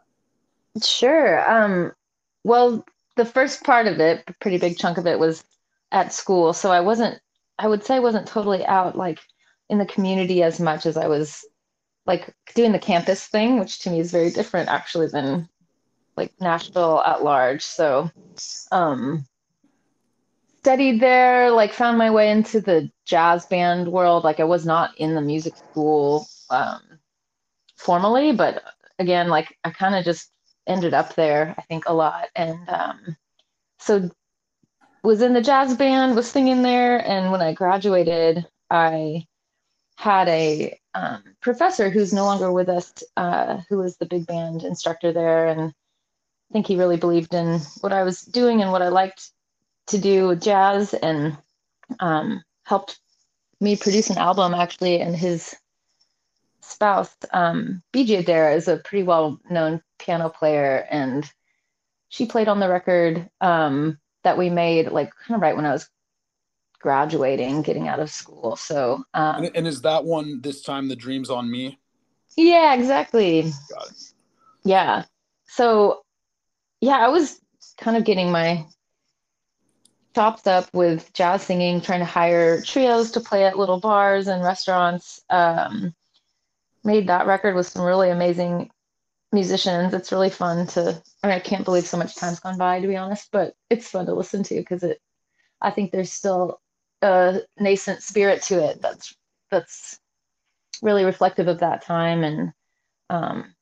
Sure. 0.83 1.49
Um 1.49 1.93
well, 2.43 2.85
the 3.15 3.25
first 3.25 3.63
part 3.63 3.87
of 3.87 3.99
it, 4.01 4.23
a 4.27 4.33
pretty 4.33 4.57
big 4.57 4.77
chunk 4.77 4.97
of 4.97 5.07
it 5.07 5.19
was 5.19 5.43
at 5.93 6.11
school, 6.11 6.51
so 6.51 6.69
I 6.69 6.81
wasn't 6.81 7.21
I 7.57 7.69
would 7.69 7.85
say 7.85 7.95
I 7.95 7.99
wasn't 7.99 8.27
totally 8.27 8.65
out 8.65 8.97
like 8.97 9.19
in 9.69 9.77
the 9.77 9.85
community 9.85 10.43
as 10.43 10.59
much 10.59 10.85
as 10.85 10.97
I 10.97 11.07
was 11.07 11.45
like 12.05 12.33
doing 12.55 12.73
the 12.73 12.79
campus 12.79 13.25
thing, 13.25 13.57
which 13.57 13.79
to 13.79 13.89
me 13.89 14.01
is 14.01 14.11
very 14.11 14.31
different 14.31 14.67
actually 14.67 15.07
than 15.07 15.47
like 16.17 16.33
Nashville 16.41 17.01
at 17.05 17.23
large. 17.23 17.63
So 17.63 18.11
um 18.73 19.25
studied 20.69 20.99
there, 20.99 21.49
like 21.49 21.73
found 21.73 21.97
my 21.97 22.11
way 22.11 22.29
into 22.29 22.61
the 22.61 22.91
jazz 23.03 23.43
band 23.47 23.88
world. 23.88 24.23
Like 24.23 24.39
I 24.39 24.43
was 24.43 24.67
not 24.67 24.95
in 24.99 25.15
the 25.15 25.21
music 25.21 25.57
school 25.57 26.27
um, 26.51 26.81
formally, 27.75 28.33
but 28.33 28.61
again, 28.99 29.29
like 29.29 29.57
I 29.63 29.71
kind 29.71 29.95
of 29.95 30.05
just 30.05 30.29
ended 30.67 30.93
up 30.93 31.15
there, 31.15 31.55
I 31.57 31.63
think, 31.63 31.85
a 31.88 31.93
lot. 31.93 32.27
And 32.35 32.69
um, 32.69 33.17
so 33.79 34.11
was 35.03 35.23
in 35.23 35.33
the 35.33 35.41
jazz 35.41 35.75
band, 35.75 36.15
was 36.15 36.29
singing 36.29 36.61
there. 36.61 36.99
And 36.99 37.31
when 37.31 37.41
I 37.41 37.51
graduated, 37.51 38.45
I 38.69 39.25
had 39.97 40.27
a 40.27 40.79
um, 40.93 41.23
professor 41.41 41.89
who's 41.89 42.13
no 42.13 42.25
longer 42.25 42.51
with 42.51 42.69
us, 42.69 42.93
uh, 43.17 43.57
who 43.69 43.79
was 43.79 43.97
the 43.97 44.05
big 44.05 44.27
band 44.27 44.61
instructor 44.61 45.11
there. 45.11 45.47
And 45.47 45.61
I 45.61 46.53
think 46.53 46.67
he 46.67 46.77
really 46.77 46.97
believed 46.97 47.33
in 47.33 47.59
what 47.81 47.91
I 47.91 48.03
was 48.03 48.21
doing 48.21 48.61
and 48.61 48.71
what 48.71 48.83
I 48.83 48.89
liked 48.89 49.31
to 49.89 49.98
do 49.98 50.36
jazz 50.36 50.93
and 50.93 51.38
um, 52.00 52.43
helped 52.63 53.00
me 53.60 53.75
produce 53.75 54.10
an 54.10 54.17
album 54.17 54.53
actually. 54.53 55.00
And 55.01 55.15
his 55.15 55.55
spouse, 56.62 57.15
um, 57.31 57.81
Beegie 57.93 58.19
Adair, 58.19 58.51
is 58.51 58.67
a 58.67 58.77
pretty 58.77 59.03
well 59.03 59.39
known 59.50 59.81
piano 59.98 60.29
player. 60.29 60.88
And 60.89 61.29
she 62.10 62.25
played 62.25 62.48
on 62.48 62.60
the 62.60 62.69
record 62.69 63.29
um, 63.41 64.00
that 64.24 64.38
we 64.38 64.50
made, 64.50 64.91
like 64.91 65.12
kind 65.15 65.36
of 65.36 65.41
right 65.41 65.55
when 65.55 65.65
I 65.65 65.74
was 65.74 65.89
graduating, 66.79 67.62
getting 67.62 67.88
out 67.88 68.00
of 68.00 68.10
school. 68.10 68.55
So, 68.55 69.03
um, 69.13 69.43
and, 69.43 69.55
and, 69.55 69.67
is 69.67 69.81
that 69.81 70.03
one 70.03 70.41
this 70.41 70.62
time 70.62 70.88
the 70.88 70.96
dreams 70.96 71.29
on 71.29 71.50
me? 71.51 71.79
Yeah, 72.38 72.74
exactly. 72.74 73.51
Yeah. 74.63 75.03
So, 75.46 76.01
yeah, 76.79 76.98
I 76.98 77.10
was 77.10 77.39
kind 77.77 77.98
of 77.98 78.05
getting 78.05 78.31
my 78.31 78.65
chops 80.15 80.47
up 80.47 80.69
with 80.73 81.11
jazz 81.13 81.43
singing, 81.43 81.81
trying 81.81 81.99
to 81.99 82.05
hire 82.05 82.61
trios 82.61 83.11
to 83.11 83.19
play 83.19 83.45
at 83.45 83.57
little 83.57 83.79
bars 83.79 84.27
and 84.27 84.43
restaurants. 84.43 85.21
Um, 85.29 85.93
made 86.83 87.07
that 87.07 87.27
record 87.27 87.55
with 87.55 87.67
some 87.67 87.83
really 87.83 88.09
amazing 88.09 88.71
musicians. 89.31 89.93
It's 89.93 90.11
really 90.11 90.29
fun 90.29 90.67
to. 90.67 91.01
I 91.23 91.27
mean, 91.27 91.35
I 91.35 91.39
can't 91.39 91.65
believe 91.65 91.85
so 91.85 91.97
much 91.97 92.15
time's 92.15 92.39
gone 92.39 92.57
by, 92.57 92.79
to 92.79 92.87
be 92.87 92.97
honest, 92.97 93.29
but 93.31 93.53
it's 93.69 93.89
fun 93.89 94.05
to 94.07 94.13
listen 94.13 94.43
to 94.43 94.55
because 94.55 94.83
it. 94.83 95.01
I 95.61 95.71
think 95.71 95.91
there's 95.91 96.11
still 96.11 96.61
a 97.01 97.41
nascent 97.59 98.03
spirit 98.03 98.41
to 98.43 98.63
it 98.63 98.81
that's 98.81 99.15
that's 99.51 99.99
really 100.81 101.05
reflective 101.05 101.47
of 101.47 101.59
that 101.59 101.81
time 101.81 102.23
and 102.23 102.51
um, 103.09 103.53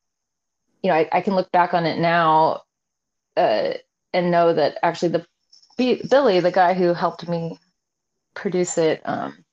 you 0.81 0.89
know 0.89 0.95
I, 0.95 1.07
I, 1.11 1.21
can 1.21 1.35
look 1.35 1.51
back 1.51 1.73
on 1.73 1.85
it 1.85 1.99
now 1.99 2.63
uh, 3.35 3.73
and 4.13 4.31
know 4.31 4.53
that 4.53 4.77
actually 4.83 5.09
the 5.09 5.25
B, 5.77 6.01
billy 6.09 6.39
the 6.39 6.51
guy 6.51 6.73
who 6.73 6.93
helped 6.93 7.27
me 7.27 7.59
produce 8.33 8.77
it 8.77 9.01
um, 9.05 9.43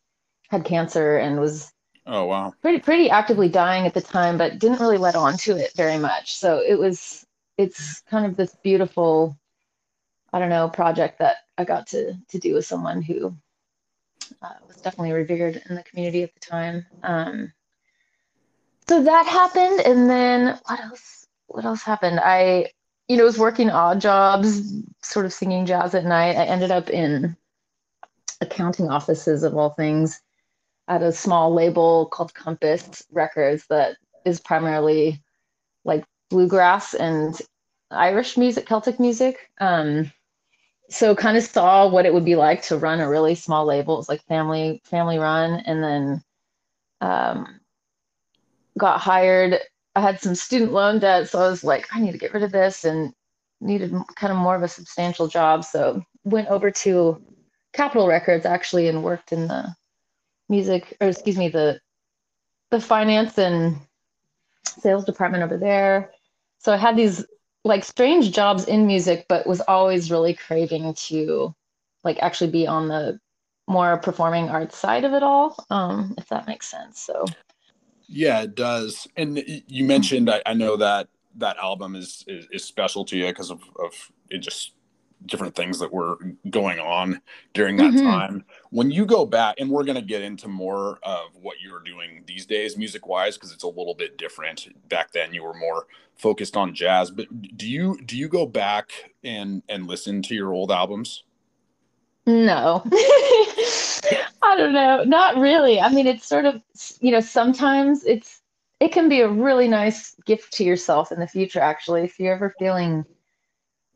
had 0.49 0.65
cancer 0.65 1.17
and 1.19 1.41
was 1.41 1.73
oh 2.07 2.25
wow 2.25 2.53
pretty 2.61 2.81
pretty 2.81 3.11
actively 3.11 3.49
dying 3.49 3.87
at 3.87 3.95
the 3.95 4.01
time 4.01 4.37
but 4.37 4.59
didn't 4.59 4.81
really 4.81 4.99
let 4.99 5.17
on 5.17 5.37
to 5.39 5.57
it 5.57 5.73
very 5.75 5.99
much 5.99 6.35
so 6.35 6.59
it 6.59 6.79
was 6.79 7.25
it's 7.57 8.01
kind 8.03 8.27
of 8.27 8.37
this 8.37 8.55
beautiful 8.63 9.37
i 10.33 10.39
don't 10.39 10.51
know 10.51 10.69
project 10.69 11.19
that 11.19 11.37
i 11.57 11.65
got 11.65 11.87
to 11.87 12.15
to 12.29 12.39
do 12.39 12.53
with 12.55 12.67
someone 12.67 13.01
who 13.01 13.35
uh, 14.43 14.55
was 14.67 14.77
definitely 14.77 15.13
revered 15.13 15.63
in 15.69 15.75
the 15.75 15.83
community 15.83 16.23
at 16.23 16.35
the 16.35 16.41
time. 16.41 16.87
Um, 17.03 17.53
so 18.89 19.03
that 19.03 19.27
happened, 19.27 19.81
and 19.81 20.09
then 20.09 20.59
what 20.67 20.81
else? 20.81 21.27
What 21.47 21.65
else 21.65 21.83
happened? 21.83 22.21
I, 22.23 22.71
you 23.09 23.17
know, 23.17 23.25
was 23.25 23.39
working 23.39 23.71
odd 23.71 24.01
jobs, 24.01 24.73
sort 25.03 25.27
of 25.27 25.33
singing 25.33 25.67
jazz 25.67 25.95
at 25.95 26.05
night. 26.05 26.37
I 26.37 26.45
ended 26.45 26.71
up 26.71 26.89
in 26.89 27.37
accounting 28.41 28.89
offices 28.89 29.43
of 29.43 29.57
all 29.57 29.71
things 29.71 30.21
at 30.89 31.03
a 31.03 31.13
small 31.13 31.53
label 31.53 32.07
called 32.07 32.35
Compass 32.35 33.03
Records 33.11 33.67
that 33.69 33.97
is 34.25 34.41
primarily 34.41 35.23
like 35.85 36.05
bluegrass 36.31 36.95
and 36.95 37.41
Irish 37.91 38.37
music, 38.37 38.67
Celtic 38.67 38.99
music. 38.99 39.51
Um, 39.61 40.11
so 40.91 41.15
kind 41.15 41.37
of 41.37 41.45
saw 41.45 41.89
what 41.89 42.07
it 42.07 42.13
would 42.13 42.25
be 42.25 42.37
like 42.37 42.63
to 42.63 42.77
run 42.77 43.01
a 43.01 43.09
really 43.09 43.35
small 43.35 43.65
label. 43.65 43.99
It's 43.99 44.09
like 44.09 44.23
family 44.25 44.83
family 44.85 45.19
run, 45.19 45.61
and 45.67 45.83
then 45.83 46.23
um, 47.01 47.61
got 48.77 49.01
hired. 49.01 49.59
I 49.97 50.01
had 50.01 50.21
some 50.21 50.35
student 50.35 50.73
loan 50.73 50.99
debt, 50.99 51.29
so 51.29 51.41
I 51.41 51.49
was 51.49 51.63
like, 51.65 51.87
I 51.93 52.01
need 52.01 52.13
to 52.13 52.19
get 52.19 52.35
rid 52.35 52.43
of 52.43 52.53
this, 52.53 52.85
and 52.85 53.13
needed 53.61 53.95
kind 54.17 54.33
of 54.33 54.39
more 54.39 54.57
of 54.57 54.63
a 54.63 54.69
substantial 54.69 55.29
job. 55.29 55.65
So 55.65 56.03
went 56.25 56.49
over 56.49 56.71
to 56.71 57.23
Capitol 57.73 58.09
Records 58.09 58.47
actually, 58.47 58.89
and 58.89 59.05
worked 59.05 59.33
in 59.33 59.49
the 59.49 59.75
music, 60.49 60.97
or 61.01 61.09
excuse 61.09 61.37
me, 61.37 61.49
the 61.49 61.81
the 62.71 62.81
finance 62.81 63.39
and 63.39 63.77
sales 64.65 65.05
department 65.05 65.45
over 65.45 65.57
there. 65.57 66.11
So 66.59 66.73
I 66.73 66.77
had 66.77 66.97
these 66.97 67.25
like 67.65 67.85
strange 67.85 68.33
jobs 68.33 68.67
in 68.67 68.87
music, 68.87 69.27
but 69.29 69.47
was 69.47 69.61
always 69.63 70.11
really 70.11 70.35
craving 70.35 70.95
to 70.95 71.55
like 72.03 72.19
actually 72.21 72.51
be 72.51 72.67
on 72.67 72.89
the 72.89 73.19
more 73.67 73.97
performing 73.99 74.51
arts 74.51 74.77
side 74.77 75.05
of 75.05 75.15
it 75.15 75.23
all, 75.23 75.65
um, 75.71 76.15
if 76.19 76.29
that 76.29 76.47
makes 76.47 76.69
sense. 76.69 77.01
So 77.01 77.25
yeah, 78.09 78.43
it 78.43 78.55
does. 78.55 79.07
And 79.17 79.43
you 79.67 79.85
mentioned 79.85 80.31
I, 80.31 80.43
I 80.47 80.55
know 80.55 80.77
that 80.77 81.09
that 81.37 81.57
album 81.59 81.97
is 81.97 82.25
is, 82.27 82.47
is 82.53 82.65
special 82.65 83.05
to 83.07 83.17
you 83.17 83.27
because 83.27 83.51
of, 83.51 83.61
of 83.83 83.93
it 84.31 84.39
just 84.39 84.73
different 85.27 85.55
things 85.55 85.79
that 85.79 85.93
were 85.93 86.19
going 86.51 86.79
on 86.79 87.21
during 87.55 87.77
that 87.77 87.93
mm-hmm. 87.95 88.07
time. 88.07 88.45
When 88.71 88.91
you 88.91 89.07
go 89.07 89.25
back, 89.25 89.57
and 89.59 89.71
we're 89.71 89.85
going 89.85 89.97
to 89.97 90.03
get 90.03 90.23
into 90.23 90.49
more 90.49 90.99
of 91.03 91.29
what 91.41 91.57
you're 91.63 91.81
doing 91.81 92.25
these 92.27 92.47
days, 92.47 92.77
music 92.77 93.07
wise, 93.07 93.37
because 93.37 93.53
it's 93.53 93.65
a 93.65 93.69
little 93.69 93.95
bit 93.95 94.19
different. 94.19 94.69
Back 94.89 95.13
then, 95.13 95.33
you 95.33 95.43
were 95.43 95.55
more 95.55 95.87
focused 96.17 96.57
on 96.57 96.75
jazz. 96.75 97.11
But 97.11 97.57
do 97.57 97.69
you 97.69 97.99
do 98.05 98.17
you 98.17 98.29
go 98.29 98.47
back 98.47 98.91
and 99.23 99.63
and 99.69 99.87
listen 99.87 100.23
to 100.23 100.35
your 100.35 100.53
old 100.53 100.71
albums? 100.71 101.25
No, 102.27 102.83
I 104.43 104.55
don't 104.57 104.73
know. 104.73 105.05
Not 105.05 105.37
really. 105.37 105.81
I 105.81 105.91
mean, 105.91 106.07
it's 106.07 106.27
sort 106.27 106.47
of 106.47 106.63
you 107.01 107.11
know 107.11 107.21
sometimes 107.21 108.05
it's 108.05 108.41
it 108.81 108.93
can 108.93 109.09
be 109.09 109.21
a 109.21 109.29
really 109.29 109.69
nice 109.69 110.15
gift 110.27 110.53
to 110.55 110.65
yourself 110.65 111.13
in 111.13 111.21
the 111.21 111.27
future. 111.27 111.61
Actually, 111.61 112.03
if 112.03 112.19
you're 112.19 112.35
ever 112.35 112.55
feeling 112.59 113.05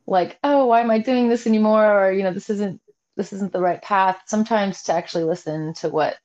like 0.08 0.38
oh 0.42 0.64
why 0.66 0.80
am 0.80 0.90
i 0.90 0.98
doing 0.98 1.28
this 1.28 1.46
anymore 1.46 1.84
or 1.84 2.10
you 2.10 2.22
know 2.22 2.32
this 2.32 2.48
isn't 2.48 2.80
this 3.16 3.32
isn't 3.32 3.52
the 3.52 3.60
right 3.60 3.82
path 3.82 4.18
sometimes 4.26 4.82
to 4.82 4.92
actually 4.92 5.22
listen 5.22 5.74
to 5.74 5.88
what 5.90 6.16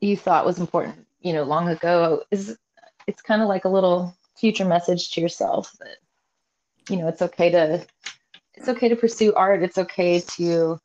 you 0.00 0.16
thought 0.16 0.46
was 0.46 0.58
important 0.58 1.06
you 1.20 1.32
know 1.32 1.42
long 1.42 1.68
ago 1.68 2.22
is 2.30 2.56
it's 3.06 3.20
kind 3.20 3.42
of 3.42 3.48
like 3.48 3.66
a 3.66 3.68
little 3.68 4.16
future 4.36 4.64
message 4.64 5.10
to 5.10 5.20
yourself 5.20 5.70
that 5.80 5.98
you 6.88 6.96
know 6.96 7.08
it's 7.08 7.20
okay 7.22 7.50
to 7.50 7.84
it's 8.54 8.68
okay 8.68 8.88
to 8.88 8.96
pursue 8.96 9.34
art 9.34 9.62
it's 9.62 9.78
okay 9.78 10.20
to 10.20 10.80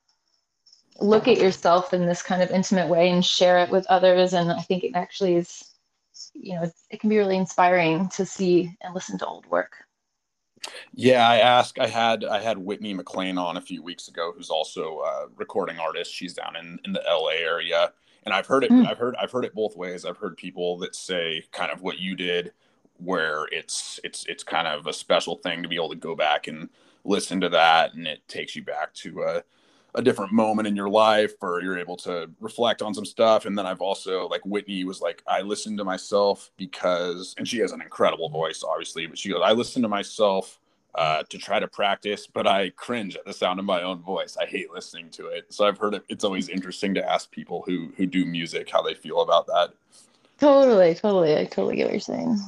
look 1.03 1.27
at 1.27 1.37
yourself 1.37 1.93
in 1.93 2.05
this 2.05 2.21
kind 2.21 2.41
of 2.41 2.49
intimate 2.49 2.87
way 2.87 3.09
and 3.09 3.25
share 3.25 3.59
it 3.59 3.69
with 3.69 3.85
others 3.87 4.33
and 4.33 4.51
i 4.51 4.61
think 4.61 4.83
it 4.83 4.91
actually 4.95 5.35
is 5.35 5.63
you 6.33 6.55
know 6.55 6.71
it 6.89 6.99
can 6.99 7.09
be 7.09 7.17
really 7.17 7.37
inspiring 7.37 8.07
to 8.09 8.25
see 8.25 8.73
and 8.81 8.93
listen 8.93 9.17
to 9.17 9.25
old 9.25 9.45
work 9.47 9.75
yeah, 10.93 11.27
I 11.27 11.37
asked. 11.37 11.79
I 11.79 11.87
had 11.87 12.23
I 12.23 12.39
had 12.39 12.57
Whitney 12.57 12.93
McLean 12.93 13.37
on 13.37 13.57
a 13.57 13.61
few 13.61 13.83
weeks 13.83 14.07
ago, 14.07 14.31
who's 14.35 14.49
also 14.49 14.99
a 14.99 15.27
recording 15.35 15.79
artist. 15.79 16.13
She's 16.13 16.33
down 16.33 16.55
in, 16.55 16.79
in 16.85 16.93
the 16.93 17.03
LA 17.05 17.31
area, 17.31 17.91
and 18.23 18.33
I've 18.33 18.47
heard 18.47 18.63
it. 18.63 18.71
Mm. 18.71 18.87
I've 18.87 18.97
heard 18.97 19.15
I've 19.21 19.31
heard 19.31 19.45
it 19.45 19.53
both 19.53 19.75
ways. 19.75 20.05
I've 20.05 20.17
heard 20.17 20.37
people 20.37 20.77
that 20.79 20.95
say 20.95 21.43
kind 21.51 21.71
of 21.71 21.81
what 21.81 21.99
you 21.99 22.15
did, 22.15 22.53
where 22.97 23.45
it's 23.51 23.99
it's 24.03 24.25
it's 24.27 24.43
kind 24.43 24.67
of 24.67 24.87
a 24.87 24.93
special 24.93 25.35
thing 25.35 25.63
to 25.63 25.69
be 25.69 25.75
able 25.75 25.89
to 25.89 25.95
go 25.95 26.15
back 26.15 26.47
and 26.47 26.69
listen 27.03 27.41
to 27.41 27.49
that, 27.49 27.93
and 27.93 28.07
it 28.07 28.25
takes 28.27 28.55
you 28.55 28.63
back 28.63 28.93
to 28.95 29.23
a 29.23 29.43
a 29.95 30.01
different 30.01 30.31
moment 30.31 30.67
in 30.67 30.75
your 30.75 30.89
life 30.89 31.33
or 31.41 31.61
you're 31.61 31.77
able 31.77 31.97
to 31.97 32.29
reflect 32.39 32.81
on 32.81 32.93
some 32.93 33.05
stuff. 33.05 33.45
And 33.45 33.57
then 33.57 33.65
i've 33.65 33.81
also 33.81 34.27
like 34.27 34.41
whitney 34.45 34.83
was 34.83 35.01
like 35.01 35.21
i 35.27 35.41
listen 35.41 35.77
to 35.77 35.83
myself 35.83 36.51
because 36.57 37.35
and 37.37 37.47
she 37.47 37.59
has 37.59 37.71
an 37.71 37.81
incredible 37.81 38.29
voice 38.29 38.63
obviously 38.63 39.05
but 39.07 39.17
she 39.17 39.29
goes 39.29 39.41
i 39.43 39.51
listen 39.51 39.81
to 39.81 39.87
myself 39.87 40.59
uh, 40.95 41.23
to 41.23 41.39
try 41.39 41.59
to 41.59 41.67
practice 41.67 42.27
but 42.27 42.45
i 42.45 42.69
cringe 42.71 43.15
at 43.15 43.25
the 43.25 43.33
sound 43.33 43.59
of 43.59 43.65
my 43.65 43.81
own 43.81 43.99
voice. 43.99 44.37
I 44.39 44.45
hate 44.45 44.71
listening 44.71 45.09
to 45.11 45.27
it. 45.27 45.51
So 45.51 45.65
i've 45.65 45.77
heard 45.77 45.95
it, 45.95 46.03
it's 46.09 46.23
always 46.23 46.49
interesting 46.49 46.93
to 46.95 47.11
ask 47.11 47.31
people 47.31 47.63
who 47.65 47.91
who 47.97 48.05
do 48.05 48.25
music 48.25 48.69
how 48.69 48.81
they 48.81 48.93
feel 48.93 49.21
about 49.21 49.47
that. 49.47 49.73
Totally 50.39 50.95
totally. 50.95 51.37
I 51.37 51.45
totally 51.45 51.77
get 51.77 51.85
what 51.85 51.93
you're 51.93 51.99
saying. 51.99 52.39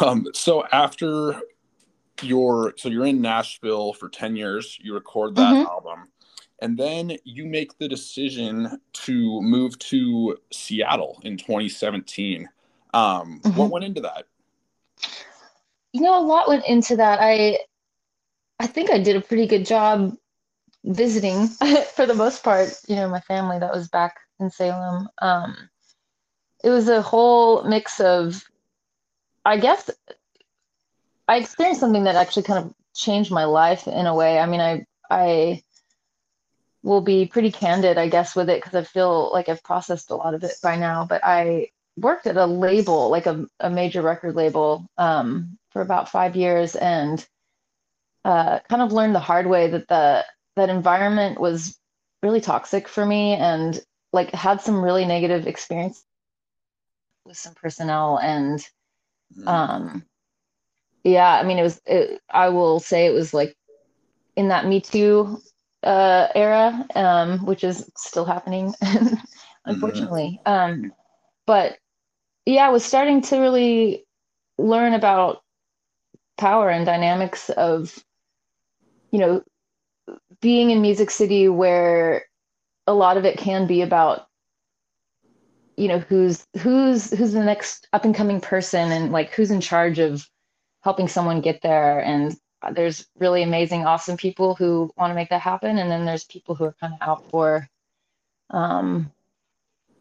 Um, 0.00 0.26
so 0.34 0.66
after 0.66 1.40
your 2.22 2.74
so 2.76 2.88
you're 2.88 3.06
in 3.06 3.20
nashville 3.20 3.92
for 3.92 4.08
10 4.08 4.36
years 4.36 4.76
you 4.82 4.92
record 4.92 5.36
that 5.36 5.54
mm-hmm. 5.54 5.66
album 5.66 6.08
and 6.60 6.76
then 6.76 7.16
you 7.24 7.46
make 7.46 7.78
the 7.78 7.88
decision 7.88 8.80
to 8.92 9.42
move 9.42 9.78
to 9.78 10.36
Seattle 10.52 11.20
in 11.22 11.36
2017. 11.36 12.48
Um, 12.94 13.40
mm-hmm. 13.40 13.56
What 13.56 13.70
went 13.70 13.84
into 13.84 14.00
that? 14.00 14.24
You 15.92 16.02
know, 16.02 16.20
a 16.20 16.24
lot 16.24 16.48
went 16.48 16.66
into 16.66 16.96
that. 16.96 17.20
I, 17.20 17.58
I 18.58 18.66
think 18.66 18.90
I 18.90 18.98
did 18.98 19.16
a 19.16 19.20
pretty 19.20 19.46
good 19.46 19.66
job 19.66 20.16
visiting 20.84 21.46
for 21.94 22.06
the 22.06 22.14
most 22.14 22.42
part, 22.42 22.70
you 22.88 22.96
know, 22.96 23.08
my 23.08 23.20
family 23.20 23.58
that 23.58 23.72
was 23.72 23.88
back 23.88 24.16
in 24.40 24.50
Salem. 24.50 25.08
Um, 25.22 25.56
it 26.64 26.70
was 26.70 26.88
a 26.88 27.02
whole 27.02 27.62
mix 27.64 28.00
of, 28.00 28.42
I 29.44 29.58
guess, 29.58 29.90
I 31.28 31.36
experienced 31.36 31.80
something 31.80 32.04
that 32.04 32.16
actually 32.16 32.42
kind 32.44 32.64
of 32.64 32.74
changed 32.94 33.30
my 33.30 33.44
life 33.44 33.86
in 33.86 34.06
a 34.06 34.14
way. 34.14 34.38
I 34.38 34.46
mean, 34.46 34.60
I 34.60 34.86
I 35.10 35.62
will 36.82 37.00
be 37.00 37.26
pretty 37.26 37.50
candid, 37.50 37.98
I 37.98 38.08
guess, 38.08 38.36
with 38.36 38.48
it 38.48 38.62
because 38.62 38.74
I 38.74 38.84
feel 38.84 39.30
like 39.32 39.48
I've 39.48 39.62
processed 39.62 40.10
a 40.10 40.16
lot 40.16 40.34
of 40.34 40.44
it 40.44 40.54
by 40.62 40.76
now. 40.76 41.04
But 41.04 41.22
I 41.24 41.70
worked 41.96 42.26
at 42.26 42.36
a 42.36 42.46
label, 42.46 43.10
like 43.10 43.26
a, 43.26 43.46
a 43.60 43.70
major 43.70 44.02
record 44.02 44.36
label, 44.36 44.86
um, 44.96 45.58
for 45.70 45.82
about 45.82 46.08
five 46.08 46.36
years, 46.36 46.76
and 46.76 47.26
uh, 48.24 48.60
kind 48.68 48.82
of 48.82 48.92
learned 48.92 49.14
the 49.14 49.20
hard 49.20 49.46
way 49.46 49.68
that 49.68 49.88
the 49.88 50.24
that 50.56 50.70
environment 50.70 51.40
was 51.40 51.78
really 52.22 52.40
toxic 52.40 52.88
for 52.88 53.04
me, 53.04 53.34
and 53.34 53.80
like 54.12 54.32
had 54.32 54.60
some 54.60 54.82
really 54.82 55.04
negative 55.04 55.46
experience 55.46 56.04
with 57.24 57.36
some 57.36 57.54
personnel, 57.54 58.18
and 58.18 58.60
mm-hmm. 59.36 59.48
um, 59.48 60.04
yeah, 61.04 61.32
I 61.34 61.42
mean, 61.42 61.58
it 61.58 61.62
was. 61.62 61.80
It, 61.86 62.20
I 62.30 62.48
will 62.50 62.80
say 62.80 63.06
it 63.06 63.14
was 63.14 63.34
like 63.34 63.56
in 64.36 64.48
that 64.48 64.66
Me 64.66 64.80
Too 64.80 65.40
uh, 65.82 66.28
era, 66.34 66.86
um, 66.94 67.44
which 67.46 67.64
is 67.64 67.90
still 67.96 68.24
happening, 68.24 68.74
unfortunately. 69.64 70.40
Mm-hmm. 70.46 70.84
Um, 70.84 70.92
but 71.46 71.78
yeah, 72.46 72.66
I 72.66 72.70
was 72.70 72.84
starting 72.84 73.22
to 73.22 73.38
really 73.38 74.04
learn 74.58 74.94
about 74.94 75.42
power 76.36 76.70
and 76.70 76.86
dynamics 76.86 77.50
of, 77.50 77.96
you 79.10 79.18
know, 79.18 79.42
being 80.40 80.70
in 80.70 80.82
Music 80.82 81.10
City, 81.10 81.48
where 81.48 82.24
a 82.86 82.94
lot 82.94 83.16
of 83.16 83.24
it 83.24 83.38
can 83.38 83.66
be 83.66 83.82
about 83.82 84.28
you 85.76 85.86
know 85.86 86.00
who's 86.00 86.44
who's 86.58 87.16
who's 87.16 87.32
the 87.32 87.44
next 87.44 87.86
up 87.92 88.04
and 88.04 88.14
coming 88.14 88.40
person 88.40 88.90
and 88.90 89.12
like 89.12 89.32
who's 89.32 89.52
in 89.52 89.60
charge 89.60 90.00
of 90.00 90.28
helping 90.82 91.06
someone 91.06 91.40
get 91.40 91.60
there 91.62 92.00
and 92.00 92.36
there's 92.72 93.06
really 93.18 93.42
amazing, 93.42 93.86
awesome 93.86 94.16
people 94.16 94.54
who 94.54 94.92
want 94.96 95.10
to 95.10 95.14
make 95.14 95.30
that 95.30 95.40
happen, 95.40 95.78
and 95.78 95.90
then 95.90 96.04
there's 96.04 96.24
people 96.24 96.54
who 96.54 96.64
are 96.64 96.74
kind 96.80 96.94
of 96.94 97.08
out 97.08 97.30
for 97.30 97.68
um, 98.50 99.12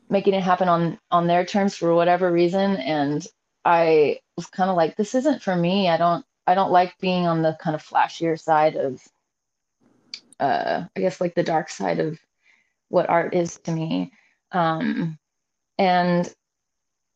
making 0.10 0.34
it 0.34 0.44
happen 0.44 0.68
on 0.70 1.00
on 1.12 1.28
their 1.28 1.46
terms 1.46 1.76
for 1.76 1.94
whatever 1.94 2.32
reason. 2.32 2.78
And 2.78 3.26
I 3.64 4.20
was 4.36 4.48
kind 4.48 4.70
of 4.70 4.76
like, 4.76 4.96
this 4.96 5.16
isn't 5.16 5.42
for 5.42 5.56
me. 5.56 5.90
I 5.90 5.98
don't 5.98 6.26
I 6.48 6.56
don't 6.56 6.72
like 6.72 6.98
being 7.00 7.28
on 7.28 7.42
the 7.42 7.58
kind 7.60 7.76
of 7.76 7.84
flashier 7.84 8.40
side 8.40 8.76
of, 8.76 9.02
uh, 10.40 10.86
I 10.96 11.00
guess 11.00 11.20
like 11.20 11.36
the 11.36 11.44
dark 11.44 11.70
side 11.70 12.00
of 12.00 12.18
what 12.90 13.10
art 13.10 13.36
is 13.36 13.60
to 13.66 13.72
me. 13.72 14.14
Um, 14.54 15.20
and 15.78 16.34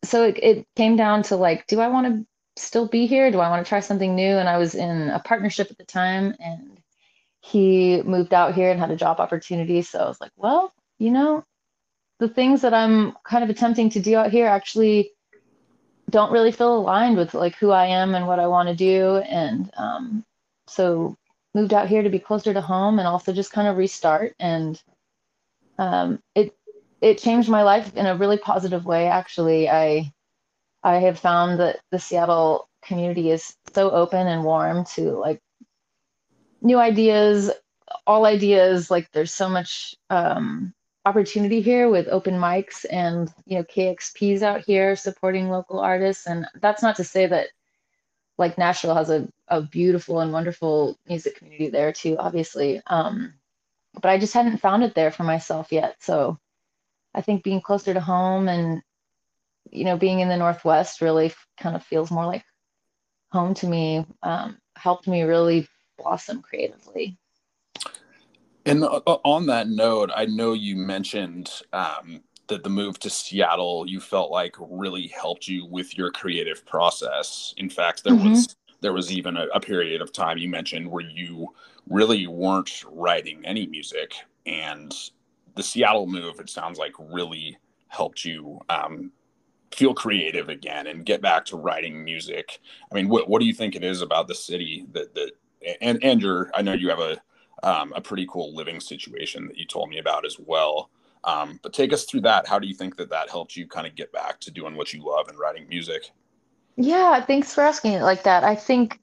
so 0.03 0.25
it, 0.25 0.37
it 0.43 0.67
came 0.75 0.97
down 0.97 1.23
to 1.23 1.37
like, 1.37 1.65
do 1.67 1.79
I 1.79 1.87
want 1.87 2.07
to 2.07 2.25
still 2.55 2.87
be 2.87 3.05
here? 3.05 3.31
Do 3.31 3.39
I 3.39 3.49
want 3.49 3.65
to 3.65 3.69
try 3.69 3.79
something 3.79 4.15
new? 4.15 4.37
And 4.37 4.49
I 4.49 4.57
was 4.57 4.75
in 4.75 5.09
a 5.09 5.19
partnership 5.19 5.71
at 5.71 5.77
the 5.77 5.85
time 5.85 6.35
and 6.39 6.79
he 7.41 8.01
moved 8.03 8.33
out 8.33 8.53
here 8.53 8.69
and 8.69 8.79
had 8.79 8.91
a 8.91 8.95
job 8.95 9.19
opportunity. 9.19 9.81
So 9.81 9.99
I 9.99 10.07
was 10.07 10.21
like, 10.21 10.31
well, 10.37 10.73
you 10.99 11.11
know, 11.11 11.43
the 12.19 12.29
things 12.29 12.61
that 12.61 12.73
I'm 12.73 13.13
kind 13.23 13.43
of 13.43 13.49
attempting 13.49 13.89
to 13.91 13.99
do 13.99 14.15
out 14.15 14.31
here 14.31 14.45
actually 14.45 15.11
don't 16.09 16.31
really 16.31 16.51
feel 16.51 16.77
aligned 16.77 17.17
with 17.17 17.33
like 17.33 17.55
who 17.55 17.71
I 17.71 17.87
am 17.87 18.13
and 18.13 18.27
what 18.27 18.39
I 18.39 18.47
want 18.47 18.69
to 18.69 18.75
do. 18.75 19.17
And 19.17 19.71
um, 19.75 20.25
so 20.67 21.17
moved 21.55 21.73
out 21.73 21.87
here 21.87 22.03
to 22.03 22.09
be 22.09 22.19
closer 22.19 22.53
to 22.53 22.61
home 22.61 22.99
and 22.99 23.07
also 23.07 23.33
just 23.33 23.51
kind 23.51 23.67
of 23.67 23.77
restart. 23.77 24.35
And 24.39 24.81
um, 25.79 26.21
it 26.35 26.55
it 27.01 27.17
changed 27.17 27.49
my 27.49 27.63
life 27.63 27.95
in 27.95 28.05
a 28.05 28.15
really 28.15 28.37
positive 28.37 28.85
way. 28.85 29.07
Actually, 29.07 29.67
I 29.67 30.13
I 30.83 30.95
have 30.97 31.19
found 31.19 31.59
that 31.59 31.79
the 31.91 31.99
Seattle 31.99 32.67
community 32.81 33.31
is 33.31 33.55
so 33.73 33.91
open 33.91 34.27
and 34.27 34.43
warm 34.43 34.85
to 34.95 35.11
like 35.11 35.41
new 36.61 36.79
ideas, 36.79 37.51
all 38.07 38.25
ideas. 38.25 38.89
Like 38.89 39.11
there's 39.11 39.33
so 39.33 39.49
much 39.49 39.95
um, 40.09 40.73
opportunity 41.05 41.61
here 41.61 41.89
with 41.89 42.07
open 42.07 42.35
mics 42.35 42.85
and 42.89 43.31
you 43.45 43.57
know 43.57 43.63
KEXP's 43.63 44.43
out 44.43 44.61
here 44.61 44.95
supporting 44.95 45.49
local 45.49 45.79
artists. 45.79 46.27
And 46.27 46.47
that's 46.61 46.83
not 46.83 46.95
to 46.97 47.03
say 47.03 47.27
that 47.27 47.49
like 48.37 48.57
Nashville 48.57 48.95
has 48.95 49.09
a, 49.09 49.27
a 49.49 49.61
beautiful 49.61 50.19
and 50.19 50.33
wonderful 50.33 50.97
music 51.07 51.37
community 51.37 51.69
there 51.69 51.93
too, 51.93 52.17
obviously. 52.17 52.81
Um, 52.87 53.33
but 53.93 54.09
I 54.09 54.17
just 54.17 54.33
hadn't 54.33 54.57
found 54.57 54.83
it 54.83 54.95
there 54.95 55.11
for 55.11 55.23
myself 55.23 55.71
yet. 55.71 55.97
So 55.99 56.39
I 57.13 57.21
think 57.21 57.43
being 57.43 57.61
closer 57.61 57.93
to 57.93 57.99
home 57.99 58.47
and 58.47 58.81
you 59.69 59.85
know, 59.85 59.97
being 59.97 60.19
in 60.19 60.29
the 60.29 60.37
Northwest 60.37 61.01
really 61.01 61.33
kind 61.59 61.75
of 61.75 61.83
feels 61.83 62.11
more 62.11 62.25
like 62.25 62.43
home 63.31 63.53
to 63.55 63.67
me, 63.67 64.05
um, 64.23 64.57
helped 64.75 65.07
me 65.07 65.23
really 65.23 65.67
blossom 65.97 66.41
creatively. 66.41 67.17
And 68.65 68.83
uh, 68.83 69.01
uh, 69.07 69.17
on 69.23 69.47
that 69.47 69.67
note, 69.67 70.11
I 70.15 70.25
know 70.25 70.53
you 70.53 70.75
mentioned 70.75 71.51
um, 71.73 72.21
that 72.47 72.63
the 72.63 72.69
move 72.69 72.99
to 72.99 73.09
Seattle 73.09 73.85
you 73.87 73.99
felt 73.99 74.31
like 74.31 74.55
really 74.59 75.07
helped 75.07 75.47
you 75.47 75.65
with 75.65 75.97
your 75.97 76.11
creative 76.11 76.65
process. 76.65 77.53
In 77.57 77.69
fact, 77.69 78.03
there 78.03 78.13
mm-hmm. 78.13 78.29
was 78.29 78.55
there 78.81 78.93
was 78.93 79.11
even 79.11 79.37
a, 79.37 79.45
a, 79.53 79.59
period 79.59 80.01
of 80.01 80.11
time 80.11 80.39
you 80.39 80.49
mentioned 80.49 80.89
where 80.89 81.03
you 81.03 81.53
really 81.87 82.25
weren't 82.25 82.83
writing 82.91 83.41
any 83.45 83.67
music, 83.67 84.15
and 84.45 84.93
the 85.55 85.63
Seattle 85.63 86.07
move 86.07 86.39
it 86.39 86.49
sounds 86.49 86.77
like 86.77 86.93
really 86.99 87.57
helped 87.87 88.25
you 88.25 88.59
um, 88.69 89.11
feel 89.71 89.93
creative 89.93 90.49
again 90.49 90.87
and 90.87 91.05
get 91.05 91.21
back 91.21 91.45
to 91.45 91.57
writing 91.57 92.03
music. 92.03 92.59
I 92.91 92.95
mean, 92.95 93.09
what 93.09 93.29
what 93.29 93.39
do 93.39 93.45
you 93.45 93.53
think 93.53 93.75
it 93.75 93.83
is 93.83 94.01
about 94.01 94.27
the 94.27 94.35
city 94.35 94.85
that 94.91 95.13
that 95.15 95.31
and 95.81 96.03
and 96.03 96.21
your 96.21 96.51
I 96.53 96.61
know 96.61 96.73
you 96.73 96.89
have 96.89 96.99
a 96.99 97.21
um, 97.63 97.93
a 97.95 98.01
pretty 98.01 98.27
cool 98.29 98.55
living 98.55 98.79
situation 98.79 99.47
that 99.47 99.57
you 99.57 99.65
told 99.65 99.89
me 99.89 99.99
about 99.99 100.25
as 100.25 100.37
well. 100.39 100.89
Um, 101.23 101.59
but 101.61 101.73
take 101.73 101.93
us 101.93 102.05
through 102.05 102.21
that. 102.21 102.47
How 102.47 102.57
do 102.57 102.67
you 102.67 102.73
think 102.73 102.97
that 102.97 103.09
that 103.11 103.29
helped 103.29 103.55
you 103.55 103.67
kind 103.67 103.85
of 103.85 103.95
get 103.95 104.11
back 104.11 104.39
to 104.41 104.51
doing 104.51 104.75
what 104.75 104.93
you 104.93 105.05
love 105.05 105.27
and 105.27 105.37
writing 105.37 105.67
music? 105.69 106.09
Yeah, 106.75 107.23
thanks 107.23 107.53
for 107.53 107.61
asking 107.61 107.93
it 107.93 108.01
like 108.01 108.23
that. 108.23 108.43
I 108.43 108.55
think, 108.55 108.99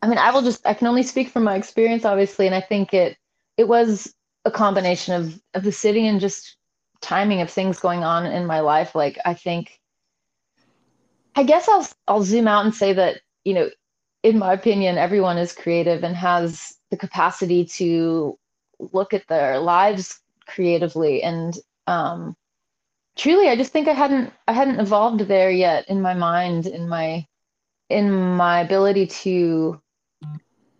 I 0.00 0.08
mean, 0.08 0.18
I 0.18 0.30
will 0.30 0.42
just 0.42 0.66
I 0.66 0.74
can 0.74 0.86
only 0.86 1.02
speak 1.02 1.28
from 1.28 1.44
my 1.44 1.56
experience, 1.56 2.04
obviously, 2.04 2.46
and 2.46 2.54
I 2.54 2.60
think 2.62 2.94
it 2.94 3.18
it 3.56 3.68
was 3.68 4.14
a 4.44 4.50
combination 4.50 5.14
of 5.14 5.40
of 5.54 5.64
the 5.64 5.72
city 5.72 6.06
and 6.06 6.20
just 6.20 6.56
timing 7.00 7.40
of 7.40 7.50
things 7.50 7.78
going 7.78 8.02
on 8.04 8.26
in 8.26 8.46
my 8.46 8.60
life 8.60 8.94
like 8.94 9.18
i 9.24 9.34
think 9.34 9.80
i 11.36 11.42
guess 11.42 11.68
i'll 11.68 11.86
i'll 12.08 12.22
zoom 12.22 12.48
out 12.48 12.64
and 12.64 12.74
say 12.74 12.92
that 12.92 13.20
you 13.44 13.54
know 13.54 13.68
in 14.22 14.38
my 14.38 14.52
opinion 14.52 14.98
everyone 14.98 15.38
is 15.38 15.52
creative 15.52 16.02
and 16.02 16.16
has 16.16 16.74
the 16.90 16.96
capacity 16.96 17.64
to 17.64 18.36
look 18.78 19.12
at 19.14 19.26
their 19.28 19.58
lives 19.58 20.20
creatively. 20.46 21.22
And 21.22 21.56
um 21.86 22.36
truly 23.16 23.48
i 23.48 23.56
just 23.56 23.72
think 23.72 23.88
i 23.88 23.92
hadn't 23.92 24.32
i 24.46 24.52
hadn't 24.52 24.78
evolved 24.78 25.20
there 25.22 25.50
yet 25.50 25.88
in 25.88 26.00
my 26.00 26.14
mind 26.14 26.66
in 26.66 26.88
my 26.88 27.26
in 27.88 28.12
my 28.12 28.60
ability 28.60 29.06
to 29.08 29.80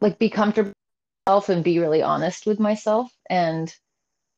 like 0.01 0.19
be 0.19 0.31
comfortable 0.31 0.73
and 1.49 1.65
be 1.65 1.79
really 1.79 2.03
honest 2.03 2.47
with 2.47 2.59
myself. 2.59 3.13
And 3.29 3.75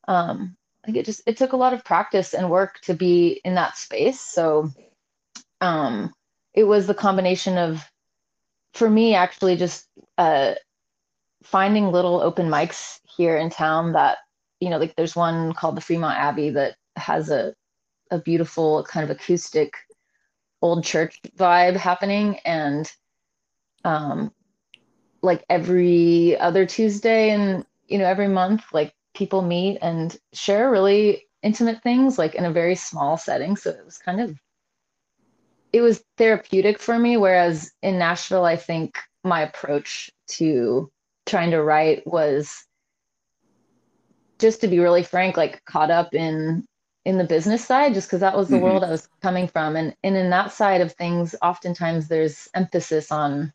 um 0.08 0.56
like 0.86 0.96
it 0.96 1.04
just 1.04 1.22
it 1.26 1.36
took 1.36 1.52
a 1.52 1.56
lot 1.56 1.72
of 1.72 1.84
practice 1.84 2.34
and 2.34 2.50
work 2.50 2.80
to 2.82 2.94
be 2.94 3.40
in 3.44 3.54
that 3.54 3.76
space. 3.76 4.20
So 4.20 4.70
um 5.60 6.12
it 6.54 6.64
was 6.64 6.86
the 6.86 6.94
combination 6.94 7.58
of 7.58 7.84
for 8.74 8.88
me 8.88 9.14
actually 9.14 9.56
just 9.56 9.86
uh 10.18 10.54
finding 11.42 11.90
little 11.90 12.20
open 12.20 12.48
mics 12.48 13.00
here 13.16 13.36
in 13.36 13.50
town 13.50 13.92
that 13.92 14.18
you 14.60 14.70
know 14.70 14.78
like 14.78 14.94
there's 14.96 15.16
one 15.16 15.52
called 15.52 15.76
the 15.76 15.80
Fremont 15.80 16.18
Abbey 16.18 16.50
that 16.50 16.76
has 16.96 17.30
a 17.30 17.54
a 18.10 18.18
beautiful 18.20 18.84
kind 18.84 19.04
of 19.04 19.16
acoustic 19.16 19.74
old 20.62 20.84
church 20.84 21.20
vibe 21.36 21.76
happening. 21.76 22.38
And 22.44 22.90
um 23.84 24.32
like 25.22 25.44
every 25.50 26.38
other 26.38 26.64
Tuesday 26.66 27.30
and 27.30 27.64
you 27.88 27.98
know 27.98 28.06
every 28.06 28.28
month 28.28 28.64
like 28.72 28.94
people 29.20 29.42
meet 29.42 29.76
and 29.82 30.16
share 30.32 30.70
really 30.70 31.26
intimate 31.42 31.82
things 31.82 32.16
like 32.16 32.34
in 32.34 32.46
a 32.46 32.50
very 32.50 32.74
small 32.74 33.18
setting 33.18 33.54
so 33.54 33.68
it 33.68 33.84
was 33.84 33.98
kind 33.98 34.18
of 34.18 34.34
it 35.74 35.82
was 35.82 36.02
therapeutic 36.16 36.78
for 36.78 36.98
me 36.98 37.18
whereas 37.18 37.70
in 37.82 37.98
nashville 37.98 38.46
i 38.46 38.56
think 38.56 38.96
my 39.22 39.42
approach 39.42 40.10
to 40.26 40.90
trying 41.26 41.50
to 41.50 41.62
write 41.62 42.02
was 42.06 42.64
just 44.38 44.62
to 44.62 44.68
be 44.68 44.78
really 44.78 45.02
frank 45.02 45.36
like 45.36 45.62
caught 45.66 45.90
up 45.90 46.14
in 46.14 46.64
in 47.04 47.18
the 47.18 47.24
business 47.24 47.62
side 47.62 47.92
just 47.92 48.08
because 48.08 48.20
that 48.20 48.34
was 48.34 48.48
the 48.48 48.56
mm-hmm. 48.56 48.64
world 48.64 48.84
i 48.84 48.90
was 48.90 49.06
coming 49.20 49.46
from 49.46 49.76
and 49.76 49.94
and 50.02 50.16
in 50.16 50.30
that 50.30 50.50
side 50.50 50.80
of 50.80 50.94
things 50.94 51.34
oftentimes 51.42 52.08
there's 52.08 52.48
emphasis 52.54 53.12
on 53.12 53.52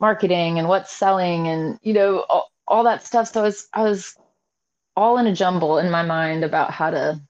marketing 0.00 0.58
and 0.58 0.66
what's 0.66 0.90
selling 0.90 1.46
and 1.46 1.78
you 1.82 1.92
know 1.92 2.24
all, 2.28 2.50
all 2.66 2.84
that 2.84 3.04
stuff. 3.04 3.28
So 3.28 3.40
I 3.40 3.44
was 3.44 3.68
I 3.72 3.82
was 3.82 4.16
all 4.96 5.18
in 5.18 5.26
a 5.26 5.34
jumble 5.34 5.78
in 5.78 5.90
my 5.90 6.02
mind 6.02 6.44
about 6.44 6.70
how 6.70 6.90
to 6.90 7.20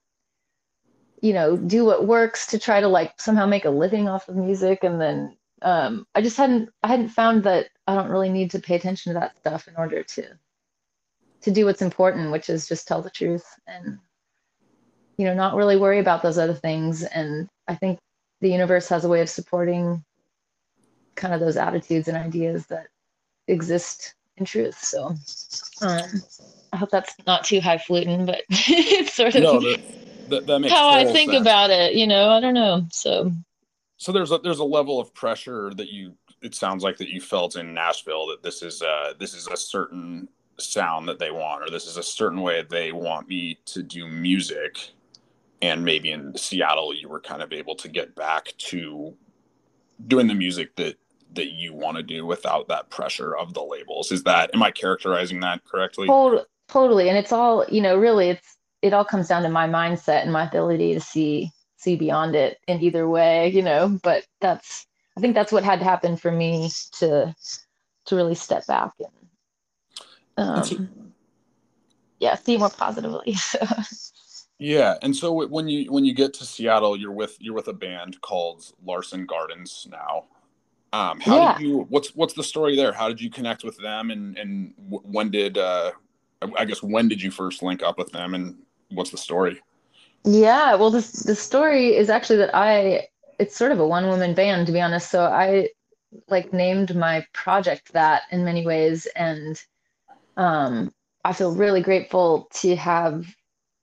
you 1.21 1.33
know 1.33 1.57
do 1.57 1.85
what 1.85 2.05
works 2.05 2.47
to 2.47 2.59
try 2.59 2.79
to 2.81 2.87
like 2.87 3.19
somehow 3.19 3.45
make 3.45 3.65
a 3.65 3.69
living 3.69 4.07
off 4.07 4.29
of 4.29 4.35
music. 4.35 4.83
And 4.83 5.01
then 5.01 5.37
um, 5.61 6.05
i 6.13 6.21
just 6.21 6.37
hadn't 6.37 6.69
i 6.83 6.87
hadn't 6.87 7.09
found 7.09 7.43
that 7.43 7.67
i 7.87 7.95
don't 7.95 8.09
really 8.09 8.29
need 8.29 8.51
to 8.51 8.59
pay 8.59 8.75
attention 8.75 9.13
to 9.13 9.19
that 9.19 9.37
stuff 9.37 9.67
in 9.67 9.75
order 9.77 10.03
to 10.03 10.23
to 11.41 11.51
do 11.51 11.65
what's 11.65 11.81
important 11.81 12.31
which 12.31 12.49
is 12.49 12.67
just 12.67 12.87
tell 12.87 13.01
the 13.01 13.09
truth 13.09 13.45
and 13.67 13.97
you 15.17 15.25
know 15.25 15.33
not 15.33 15.55
really 15.55 15.77
worry 15.77 15.99
about 15.99 16.21
those 16.21 16.37
other 16.37 16.53
things. 16.53 17.03
And 17.03 17.49
i 17.67 17.75
think 17.75 17.99
the 18.41 18.49
universe 18.49 18.87
has 18.89 19.05
a 19.05 19.09
way 19.09 19.21
of 19.21 19.29
supporting 19.29 20.03
kind 21.15 21.33
of 21.33 21.39
those 21.39 21.57
attitudes 21.57 22.07
and 22.07 22.17
ideas 22.17 22.67
that 22.67 22.87
exist 23.47 24.13
in 24.37 24.45
truth. 24.45 24.77
So 24.77 25.15
um, 25.81 26.03
i 26.75 26.77
hope 26.77 26.91
that's 26.91 27.15
not 27.25 27.43
too 27.43 27.59
highfalutin 27.59 28.25
but 28.25 28.43
it's 28.49 29.13
sort 29.13 29.33
of 29.33 29.41
no, 29.41 29.59
that, 29.59 29.81
that, 30.29 30.45
that 30.45 30.69
how 30.69 30.89
i 30.89 31.05
think 31.05 31.31
sense. 31.31 31.41
about 31.41 31.69
it 31.69 31.95
you 31.95 32.05
know 32.05 32.29
i 32.29 32.39
don't 32.39 32.53
know 32.53 32.85
so. 32.91 33.31
So 33.97 34.11
there's 34.11 34.31
a 34.31 34.37
there's 34.39 34.59
a 34.59 34.65
level 34.65 34.99
of 34.99 35.13
pressure 35.13 35.73
that 35.75 35.89
you 35.89 36.15
it 36.41 36.53
sounds 36.53 36.83
like 36.83 36.97
that 36.97 37.09
you 37.09 37.21
felt 37.21 37.55
in 37.55 37.73
Nashville 37.73 38.27
that 38.27 38.43
this 38.43 38.61
is 38.61 38.81
uh 38.81 39.13
this 39.19 39.33
is 39.33 39.47
a 39.47 39.57
certain 39.57 40.27
sound 40.59 41.07
that 41.07 41.19
they 41.19 41.31
want 41.31 41.63
or 41.63 41.69
this 41.69 41.85
is 41.85 41.97
a 41.97 42.03
certain 42.03 42.41
way 42.41 42.63
they 42.69 42.91
want 42.91 43.27
me 43.27 43.59
to 43.65 43.83
do 43.83 44.07
music. 44.07 44.91
And 45.61 45.83
maybe 45.83 46.11
in 46.11 46.37
Seattle 46.37 46.93
you 46.93 47.09
were 47.09 47.21
kind 47.21 47.41
of 47.41 47.53
able 47.53 47.75
to 47.75 47.87
get 47.87 48.15
back 48.15 48.53
to 48.57 49.15
doing 50.07 50.27
the 50.27 50.35
music 50.35 50.75
that 50.75 50.97
that 51.33 51.51
you 51.51 51.73
want 51.73 51.97
to 51.97 52.03
do 52.03 52.25
without 52.25 52.67
that 52.67 52.89
pressure 52.89 53.35
of 53.35 53.53
the 53.53 53.63
labels. 53.63 54.11
Is 54.11 54.23
that 54.23 54.53
am 54.53 54.61
I 54.61 54.71
characterizing 54.71 55.39
that 55.39 55.63
correctly 55.63 56.07
totally 56.67 57.09
and 57.09 57.17
it's 57.17 57.31
all 57.31 57.65
you 57.69 57.81
know 57.81 57.97
really 57.97 58.29
it's 58.29 58.57
it 58.81 58.93
all 58.93 59.05
comes 59.05 59.27
down 59.27 59.43
to 59.43 59.49
my 59.49 59.67
mindset 59.67 60.23
and 60.23 60.31
my 60.31 60.45
ability 60.47 60.93
to 60.93 60.99
see 60.99 61.51
see 61.77 61.95
beyond 61.95 62.35
it 62.35 62.57
in 62.67 62.81
either 62.81 63.07
way 63.07 63.49
you 63.49 63.61
know 63.61 63.99
but 64.03 64.25
that's 64.41 64.87
i 65.17 65.21
think 65.21 65.33
that's 65.35 65.51
what 65.51 65.63
had 65.63 65.79
to 65.79 65.85
happen 65.85 66.17
for 66.17 66.31
me 66.31 66.69
to 66.91 67.33
to 68.05 68.15
really 68.15 68.35
step 68.35 68.65
back 68.67 68.91
and 68.99 69.09
um, 70.37 70.55
And 70.57 70.65
so- 70.65 70.87
yeah 72.19 72.35
see 72.35 72.57
more 72.57 72.69
positively 72.69 73.35
Yeah, 74.57 74.95
and 75.01 75.13
so 75.13 75.33
when 75.33 75.67
you 75.67 75.91
when 75.91 76.05
you 76.05 76.13
get 76.13 76.33
to 76.35 76.45
Seattle, 76.45 76.95
you're 76.95 77.11
with 77.11 77.35
you're 77.41 77.53
with 77.53 77.67
a 77.67 77.73
band 77.73 78.21
called 78.21 78.63
Larson 78.85 79.25
Gardens 79.25 79.85
now. 79.91 80.23
Um, 80.93 81.19
how 81.19 81.35
Yeah. 81.35 81.57
did 81.57 81.61
you? 81.61 81.79
What's 81.89 82.15
what's 82.15 82.33
the 82.33 82.41
story 82.43 82.77
there? 82.77 82.93
How 82.93 83.09
did 83.09 83.19
you 83.19 83.29
connect 83.29 83.65
with 83.65 83.75
them, 83.79 84.11
and 84.11 84.37
and 84.37 84.73
when 84.77 85.29
did 85.29 85.57
uh, 85.57 85.91
I- 86.41 86.65
guess 86.65 86.83
when 86.83 87.07
did 87.07 87.21
you 87.21 87.31
first 87.31 87.63
link 87.63 87.83
up 87.83 87.97
with 87.97 88.11
them, 88.11 88.33
and 88.33 88.57
what's 88.89 89.11
the 89.11 89.17
story? 89.17 89.61
Yeah, 90.23 90.75
well, 90.75 90.89
this 90.89 91.11
the 91.11 91.35
story 91.35 91.95
is 91.95 92.09
actually 92.09 92.37
that 92.37 92.55
I 92.55 93.07
it's 93.39 93.55
sort 93.55 93.71
of 93.71 93.79
a 93.79 93.87
one 93.87 94.07
woman 94.07 94.33
band 94.33 94.67
to 94.67 94.73
be 94.73 94.81
honest. 94.81 95.09
So 95.11 95.25
I 95.25 95.69
like 96.29 96.53
named 96.53 96.95
my 96.95 97.25
project 97.33 97.93
that 97.93 98.23
in 98.31 98.45
many 98.45 98.65
ways, 98.65 99.07
and 99.15 99.61
um, 100.37 100.93
I 101.23 101.33
feel 101.33 101.55
really 101.55 101.81
grateful 101.81 102.47
to 102.55 102.75
have 102.75 103.25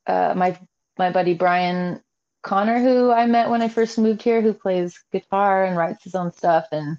uh, 0.07 0.35
my 0.37 0.59
my 0.99 1.11
buddy 1.11 1.35
Brian 1.35 2.03
Connor, 2.43 2.81
who 2.81 3.11
I 3.11 3.27
met 3.27 3.51
when 3.51 3.62
I 3.62 3.69
first 3.69 3.99
moved 3.99 4.23
here, 4.23 4.43
who 4.43 4.55
plays 4.55 4.99
guitar 5.12 5.65
and 5.65 5.77
writes 5.77 6.05
his 6.05 6.15
own 6.15 6.33
stuff, 6.33 6.67
and 6.73 6.99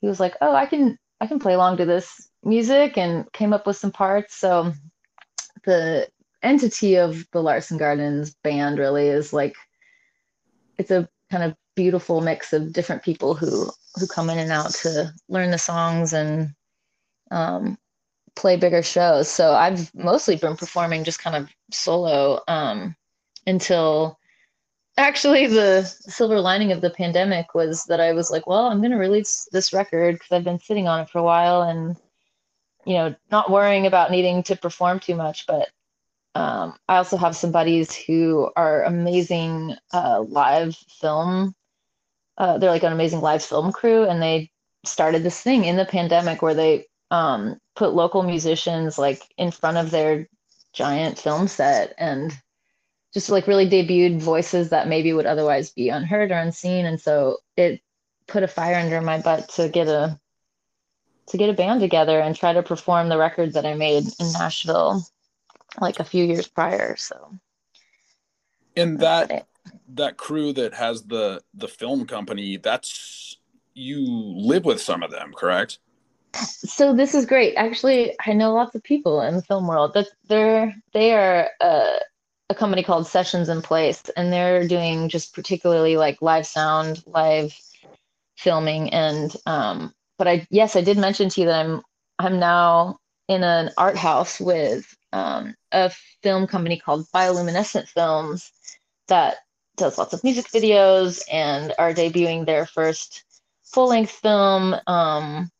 he 0.00 0.08
was 0.08 0.20
like, 0.20 0.34
"Oh, 0.40 0.54
I 0.54 0.66
can 0.66 0.98
I 1.20 1.26
can 1.26 1.38
play 1.38 1.54
along 1.54 1.78
to 1.78 1.84
this 1.84 2.28
music," 2.44 2.96
and 2.98 3.30
came 3.32 3.52
up 3.52 3.66
with 3.66 3.76
some 3.76 3.92
parts. 3.92 4.34
So 4.34 4.72
the 5.64 6.08
entity 6.42 6.96
of 6.96 7.26
the 7.32 7.42
Larson 7.42 7.78
Gardens 7.78 8.34
band 8.42 8.78
really 8.78 9.08
is 9.08 9.32
like 9.32 9.56
it's 10.78 10.90
a 10.90 11.08
kind 11.30 11.42
of 11.42 11.56
beautiful 11.74 12.20
mix 12.20 12.52
of 12.52 12.72
different 12.72 13.02
people 13.02 13.34
who 13.34 13.70
who 13.96 14.06
come 14.06 14.30
in 14.30 14.38
and 14.38 14.52
out 14.52 14.70
to 14.70 15.12
learn 15.28 15.50
the 15.50 15.58
songs 15.58 16.12
and 16.12 16.54
um, 17.30 17.78
play 18.34 18.56
bigger 18.56 18.82
shows. 18.82 19.28
So 19.28 19.52
I've 19.52 19.92
mostly 19.94 20.36
been 20.36 20.56
performing 20.56 21.04
just 21.04 21.22
kind 21.22 21.36
of 21.36 21.48
solo 21.72 22.42
um, 22.46 22.94
until 23.46 24.18
actually 24.98 25.46
the 25.46 25.82
silver 25.84 26.40
lining 26.40 26.72
of 26.72 26.80
the 26.80 26.90
pandemic 26.90 27.54
was 27.54 27.84
that 27.84 28.00
I 28.00 28.12
was 28.12 28.30
like, 28.30 28.46
well, 28.46 28.66
I'm 28.66 28.78
going 28.78 28.92
to 28.92 28.96
release 28.98 29.48
this 29.52 29.72
record 29.72 30.14
because 30.14 30.32
I've 30.32 30.44
been 30.44 30.58
sitting 30.58 30.86
on 30.88 31.00
it 31.00 31.10
for 31.10 31.18
a 31.18 31.24
while 31.24 31.62
and 31.62 31.96
you 32.86 32.94
know 32.94 33.14
not 33.30 33.50
worrying 33.50 33.86
about 33.86 34.10
needing 34.10 34.42
to 34.44 34.56
perform 34.56 35.00
too 35.00 35.16
much, 35.16 35.46
but 35.46 35.68
um, 36.34 36.74
I 36.88 36.98
also 36.98 37.16
have 37.16 37.36
some 37.36 37.50
buddies 37.50 37.94
who 37.94 38.50
are 38.56 38.84
amazing 38.84 39.74
uh, 39.92 40.22
live 40.28 40.76
film. 41.00 41.54
Uh, 42.38 42.58
they're 42.58 42.70
like 42.70 42.82
an 42.82 42.92
amazing 42.92 43.20
live 43.20 43.42
film 43.42 43.72
crew, 43.72 44.04
and 44.04 44.22
they 44.22 44.50
started 44.84 45.22
this 45.22 45.40
thing 45.40 45.64
in 45.64 45.76
the 45.76 45.84
pandemic 45.84 46.42
where 46.42 46.54
they 46.54 46.86
um, 47.10 47.58
put 47.74 47.94
local 47.94 48.22
musicians 48.22 48.98
like 48.98 49.22
in 49.36 49.50
front 49.50 49.76
of 49.76 49.90
their 49.90 50.28
giant 50.72 51.18
film 51.18 51.48
set 51.48 51.94
and 51.98 52.32
just 53.14 53.30
like 53.30 53.46
really 53.46 53.68
debuted 53.68 54.20
voices 54.20 54.70
that 54.70 54.88
maybe 54.88 55.12
would 55.12 55.26
otherwise 55.26 55.70
be 55.70 55.88
unheard 55.88 56.30
or 56.30 56.34
unseen. 56.34 56.84
And 56.84 57.00
so 57.00 57.38
it 57.56 57.80
put 58.28 58.42
a 58.42 58.48
fire 58.48 58.74
under 58.74 59.00
my 59.00 59.20
butt 59.20 59.48
to 59.50 59.68
get 59.68 59.88
a 59.88 60.20
to 61.28 61.36
get 61.36 61.50
a 61.50 61.54
band 61.54 61.80
together 61.80 62.20
and 62.20 62.36
try 62.36 62.52
to 62.52 62.62
perform 62.62 63.08
the 63.08 63.18
records 63.18 63.54
that 63.54 63.66
I 63.66 63.74
made 63.74 64.04
in 64.20 64.32
Nashville 64.32 65.04
like 65.80 66.00
a 66.00 66.04
few 66.04 66.24
years 66.24 66.46
prior. 66.46 66.96
So 66.96 67.38
And 68.76 68.98
that 69.00 69.46
that 69.94 70.16
crew 70.16 70.52
that 70.52 70.74
has 70.74 71.02
the 71.04 71.42
the 71.54 71.68
film 71.68 72.06
company, 72.06 72.56
that's 72.56 73.38
you 73.74 74.04
live 74.06 74.64
with 74.64 74.80
some 74.80 75.02
of 75.02 75.10
them, 75.10 75.32
correct? 75.36 75.78
So 76.34 76.94
this 76.94 77.14
is 77.14 77.26
great. 77.26 77.54
Actually, 77.56 78.14
I 78.26 78.32
know 78.32 78.52
lots 78.52 78.74
of 78.74 78.82
people 78.82 79.22
in 79.22 79.36
the 79.36 79.42
film 79.42 79.66
world. 79.66 79.94
That 79.94 80.08
they're 80.28 80.74
they 80.92 81.14
are 81.14 81.50
uh, 81.60 81.98
a 82.50 82.54
company 82.54 82.82
called 82.82 83.06
Sessions 83.06 83.48
in 83.48 83.62
Place, 83.62 84.02
and 84.16 84.32
they're 84.32 84.66
doing 84.68 85.08
just 85.08 85.34
particularly 85.34 85.96
like 85.96 86.22
live 86.22 86.46
sound, 86.46 87.02
live 87.06 87.58
filming, 88.36 88.92
and 88.92 89.34
um. 89.46 89.92
But 90.18 90.28
I 90.28 90.46
yes, 90.50 90.76
I 90.76 90.80
did 90.80 90.98
mention 90.98 91.28
to 91.30 91.40
you 91.40 91.46
that 91.46 91.64
I'm 91.64 91.82
I'm 92.18 92.38
now 92.38 92.98
in 93.28 93.42
an 93.42 93.70
art 93.76 93.96
house 93.96 94.40
with 94.40 94.86
um, 95.12 95.54
a 95.72 95.90
film 96.22 96.46
company 96.46 96.78
called 96.78 97.06
Bioluminescent 97.14 97.88
Films 97.88 98.50
that 99.08 99.36
does 99.76 99.98
lots 99.98 100.14
of 100.14 100.24
music 100.24 100.46
videos 100.46 101.22
and 101.30 101.74
are 101.78 101.92
debuting 101.92 102.46
their 102.46 102.66
first 102.66 103.24
full 103.64 103.88
length 103.88 104.12
film. 104.12 104.76
Um, 104.86 105.50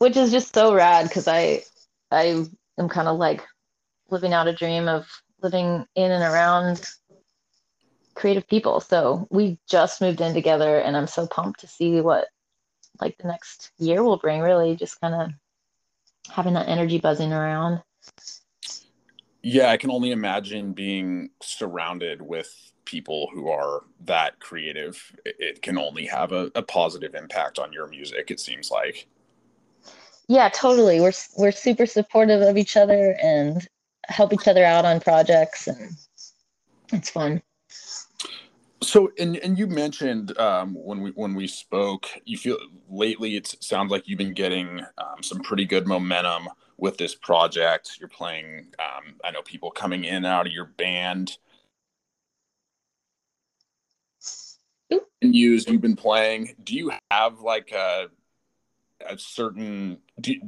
which 0.00 0.16
is 0.16 0.30
just 0.30 0.54
so 0.54 0.74
rad 0.74 1.06
because 1.08 1.28
I 1.28 1.62
I 2.10 2.44
am 2.78 2.88
kind 2.88 3.06
of 3.06 3.18
like 3.18 3.46
living 4.10 4.32
out 4.32 4.48
a 4.48 4.52
dream 4.52 4.88
of 4.88 5.06
living 5.42 5.86
in 5.94 6.10
and 6.10 6.24
around 6.24 6.88
creative 8.14 8.48
people. 8.48 8.80
So 8.80 9.28
we 9.30 9.58
just 9.68 10.00
moved 10.00 10.20
in 10.20 10.34
together 10.34 10.78
and 10.78 10.96
I'm 10.96 11.06
so 11.06 11.26
pumped 11.26 11.60
to 11.60 11.68
see 11.68 12.00
what 12.00 12.28
like 13.00 13.16
the 13.18 13.28
next 13.28 13.72
year 13.78 14.02
will 14.02 14.18
bring 14.18 14.40
really 14.40 14.76
just 14.76 15.00
kind 15.00 15.14
of 15.14 15.30
having 16.30 16.54
that 16.54 16.68
energy 16.68 16.98
buzzing 16.98 17.32
around. 17.32 17.82
Yeah, 19.42 19.70
I 19.70 19.76
can 19.76 19.90
only 19.90 20.10
imagine 20.10 20.72
being 20.72 21.30
surrounded 21.42 22.20
with 22.20 22.54
people 22.84 23.28
who 23.32 23.48
are 23.48 23.84
that 24.04 24.38
creative. 24.40 25.12
It, 25.24 25.36
it 25.38 25.62
can 25.62 25.78
only 25.78 26.06
have 26.06 26.32
a, 26.32 26.50
a 26.54 26.62
positive 26.62 27.14
impact 27.14 27.58
on 27.58 27.72
your 27.72 27.86
music, 27.86 28.30
it 28.30 28.40
seems 28.40 28.70
like. 28.70 29.06
Yeah, 30.28 30.48
totally. 30.48 31.00
We're 31.00 31.12
we're 31.38 31.52
super 31.52 31.86
supportive 31.86 32.42
of 32.42 32.56
each 32.56 32.76
other 32.76 33.16
and 33.22 33.66
help 34.06 34.32
each 34.32 34.46
other 34.46 34.64
out 34.64 34.84
on 34.84 35.00
projects 35.00 35.66
and 35.66 35.96
it's 36.92 37.10
fun. 37.10 37.42
So, 38.82 39.10
and 39.18 39.36
and 39.36 39.58
you 39.58 39.66
mentioned 39.66 40.36
um, 40.38 40.74
when 40.74 41.02
we 41.02 41.10
when 41.10 41.34
we 41.34 41.46
spoke, 41.46 42.08
you 42.24 42.38
feel 42.38 42.56
lately 42.88 43.36
it 43.36 43.54
sounds 43.60 43.90
like 43.90 44.08
you've 44.08 44.18
been 44.18 44.32
getting 44.32 44.80
um, 44.96 45.22
some 45.22 45.40
pretty 45.40 45.66
good 45.66 45.86
momentum 45.86 46.48
with 46.78 46.96
this 46.96 47.14
project. 47.14 47.98
You're 48.00 48.08
playing. 48.08 48.68
Um, 48.78 49.16
I 49.22 49.30
know 49.30 49.42
people 49.42 49.70
coming 49.70 50.04
in 50.04 50.16
and 50.16 50.26
out 50.26 50.46
of 50.46 50.52
your 50.52 50.64
band. 50.64 51.36
And 55.22 55.34
use 55.34 55.68
you've 55.68 55.82
been 55.82 55.96
playing. 55.96 56.56
Do 56.64 56.74
you 56.74 56.92
have 57.10 57.40
like 57.40 57.72
a 57.72 58.08
a 59.06 59.18
certain 59.18 59.98
do, 60.20 60.40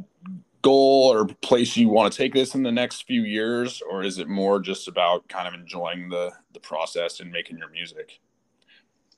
goal 0.62 1.12
or 1.12 1.26
place 1.26 1.76
you 1.76 1.88
want 1.88 2.12
to 2.12 2.16
take 2.16 2.32
this 2.32 2.54
in 2.54 2.62
the 2.62 2.72
next 2.72 3.02
few 3.02 3.22
years, 3.22 3.82
or 3.90 4.02
is 4.02 4.18
it 4.18 4.28
more 4.28 4.60
just 4.60 4.88
about 4.88 5.28
kind 5.28 5.46
of 5.46 5.54
enjoying 5.54 6.08
the 6.08 6.32
the 6.52 6.60
process 6.60 7.20
and 7.20 7.30
making 7.30 7.58
your 7.58 7.70
music? 7.70 8.20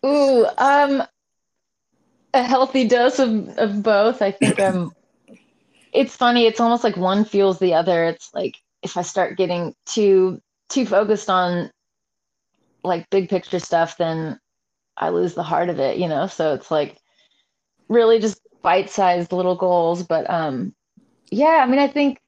Ooh, 0.04 0.46
um, 0.58 1.02
a 2.34 2.42
healthy 2.42 2.86
dose 2.86 3.18
of, 3.18 3.48
of 3.58 3.82
both. 3.82 4.20
I 4.20 4.32
think 4.32 4.58
I'm 4.60 4.92
it's 5.92 6.16
funny. 6.16 6.46
It's 6.46 6.60
almost 6.60 6.84
like 6.84 6.96
one 6.96 7.24
fuels 7.24 7.58
the 7.58 7.74
other. 7.74 8.04
It's 8.04 8.32
like 8.34 8.56
if 8.82 8.96
I 8.96 9.02
start 9.02 9.38
getting 9.38 9.74
too 9.86 10.40
too 10.68 10.84
focused 10.86 11.30
on 11.30 11.70
like 12.82 13.08
big 13.10 13.30
picture 13.30 13.58
stuff, 13.60 13.96
then 13.96 14.38
I 14.96 15.08
lose 15.08 15.34
the 15.34 15.42
heart 15.42 15.68
of 15.70 15.78
it, 15.78 15.96
you 15.96 16.08
know? 16.08 16.26
So 16.26 16.54
it's 16.54 16.70
like 16.70 16.98
really 17.88 18.18
just 18.18 18.40
bite-sized 18.62 19.32
little 19.32 19.56
goals, 19.56 20.02
but 20.02 20.28
um 20.28 20.74
yeah, 21.34 21.62
I 21.62 21.66
mean 21.66 21.78
I 21.80 21.88
think 21.88 22.20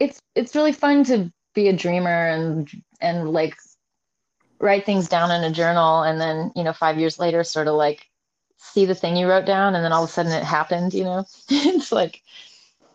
it's 0.00 0.20
it's 0.34 0.54
really 0.54 0.72
fun 0.72 1.04
to 1.04 1.32
be 1.54 1.68
a 1.68 1.72
dreamer 1.72 2.28
and 2.28 2.68
and 3.00 3.30
like 3.30 3.56
write 4.58 4.84
things 4.84 5.08
down 5.08 5.30
in 5.30 5.44
a 5.44 5.52
journal 5.54 6.02
and 6.02 6.20
then, 6.20 6.50
you 6.56 6.64
know, 6.64 6.72
5 6.72 6.98
years 6.98 7.18
later 7.18 7.44
sort 7.44 7.68
of 7.68 7.74
like 7.74 8.06
see 8.56 8.86
the 8.86 8.94
thing 8.94 9.16
you 9.16 9.28
wrote 9.28 9.44
down 9.44 9.74
and 9.74 9.84
then 9.84 9.92
all 9.92 10.04
of 10.04 10.10
a 10.10 10.12
sudden 10.12 10.32
it 10.32 10.42
happened, 10.42 10.94
you 10.94 11.04
know? 11.04 11.24
it's 11.50 11.92
like 11.92 12.22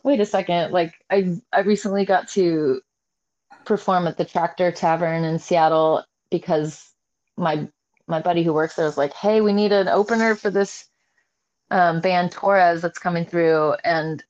wait 0.03 0.19
a 0.19 0.25
second, 0.25 0.71
like 0.71 0.95
I 1.09 1.37
I 1.53 1.61
recently 1.61 2.05
got 2.05 2.27
to 2.29 2.81
perform 3.65 4.07
at 4.07 4.17
the 4.17 4.25
Tractor 4.25 4.71
Tavern 4.71 5.23
in 5.23 5.39
Seattle 5.39 6.03
because 6.29 6.91
my 7.37 7.67
my 8.07 8.19
buddy 8.21 8.43
who 8.43 8.53
works 8.53 8.75
there 8.75 8.85
was 8.85 8.97
like, 8.97 9.13
"Hey, 9.13 9.41
we 9.41 9.53
need 9.53 9.71
an 9.71 9.87
opener 9.87 10.35
for 10.35 10.49
this 10.49 10.85
um, 11.69 12.01
band 12.01 12.31
Torres 12.31 12.81
that's 12.81 12.99
coming 12.99 13.25
through." 13.25 13.75
And 13.83 14.23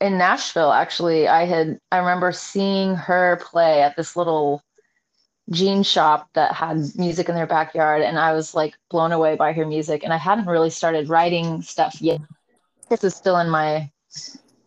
in 0.00 0.18
Nashville, 0.18 0.72
actually, 0.72 1.28
I 1.28 1.44
had 1.44 1.78
I 1.90 1.98
remember 1.98 2.32
seeing 2.32 2.94
her 2.94 3.40
play 3.42 3.82
at 3.82 3.96
this 3.96 4.16
little 4.16 4.62
jean 5.50 5.82
shop 5.82 6.28
that 6.34 6.52
had 6.52 6.76
music 6.96 7.28
in 7.28 7.34
their 7.34 7.46
backyard, 7.46 8.02
and 8.02 8.18
I 8.18 8.32
was 8.32 8.54
like 8.54 8.74
blown 8.90 9.12
away 9.12 9.36
by 9.36 9.52
her 9.52 9.66
music. 9.66 10.04
And 10.04 10.12
I 10.12 10.18
hadn't 10.18 10.46
really 10.46 10.70
started 10.70 11.08
writing 11.08 11.62
stuff 11.62 12.00
yet. 12.00 12.20
This 12.88 13.04
is 13.04 13.14
still 13.14 13.38
in 13.38 13.50
my 13.50 13.90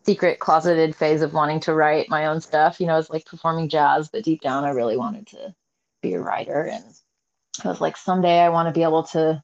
secret 0.03 0.39
closeted 0.39 0.95
phase 0.95 1.21
of 1.21 1.33
wanting 1.33 1.59
to 1.61 1.73
write 1.73 2.09
my 2.09 2.25
own 2.25 2.41
stuff. 2.41 2.79
You 2.79 2.87
know, 2.87 2.97
it's 2.97 3.09
like 3.09 3.25
performing 3.25 3.69
jazz, 3.69 4.09
but 4.09 4.23
deep 4.23 4.41
down, 4.41 4.65
I 4.65 4.71
really 4.71 4.97
wanted 4.97 5.27
to 5.27 5.53
be 6.01 6.13
a 6.13 6.19
writer 6.19 6.63
and 6.63 6.83
I 7.63 7.67
was 7.67 7.81
like, 7.81 7.95
someday 7.95 8.39
I 8.39 8.49
want 8.49 8.67
to 8.67 8.77
be 8.77 8.83
able 8.83 9.03
to 9.03 9.41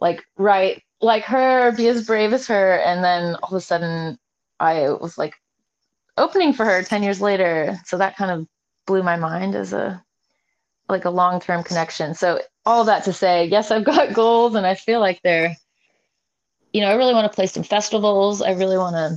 like 0.00 0.22
write 0.36 0.82
like 1.00 1.24
her, 1.24 1.72
be 1.72 1.88
as 1.88 2.06
brave 2.06 2.32
as 2.32 2.46
her. 2.48 2.78
And 2.80 3.02
then 3.02 3.36
all 3.36 3.50
of 3.50 3.54
a 3.54 3.60
sudden 3.60 4.18
I 4.60 4.90
was 4.90 5.18
like 5.18 5.34
opening 6.16 6.52
for 6.52 6.64
her 6.64 6.82
10 6.82 7.02
years 7.02 7.20
later. 7.20 7.78
So 7.86 7.98
that 7.98 8.16
kind 8.16 8.30
of 8.30 8.46
blew 8.86 9.02
my 9.02 9.16
mind 9.16 9.54
as 9.54 9.72
a 9.72 10.02
like 10.88 11.04
a 11.04 11.10
long-term 11.10 11.64
connection. 11.64 12.14
So 12.14 12.40
all 12.66 12.84
that 12.84 13.04
to 13.04 13.12
say, 13.12 13.46
yes, 13.46 13.70
I've 13.70 13.84
got 13.84 14.12
goals 14.14 14.54
and 14.54 14.66
I 14.66 14.74
feel 14.74 15.00
like 15.00 15.20
they're, 15.22 15.56
you 16.72 16.80
know, 16.82 16.88
I 16.88 16.94
really 16.94 17.14
want 17.14 17.30
to 17.30 17.34
play 17.34 17.46
some 17.46 17.62
festivals. 17.62 18.42
I 18.42 18.52
really 18.52 18.76
want 18.76 18.94
to 18.94 19.16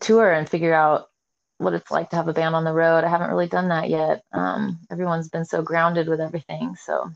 tour 0.00 0.32
and 0.32 0.48
figure 0.48 0.74
out 0.74 1.08
what 1.58 1.74
it's 1.74 1.90
like 1.90 2.10
to 2.10 2.16
have 2.16 2.28
a 2.28 2.32
band 2.32 2.54
on 2.54 2.64
the 2.64 2.72
road. 2.72 3.04
I 3.04 3.08
haven't 3.08 3.30
really 3.30 3.48
done 3.48 3.68
that 3.68 3.88
yet. 3.88 4.22
Um, 4.32 4.78
everyone's 4.90 5.28
been 5.28 5.44
so 5.44 5.62
grounded 5.62 6.08
with 6.08 6.20
everything. 6.20 6.76
So, 6.76 7.10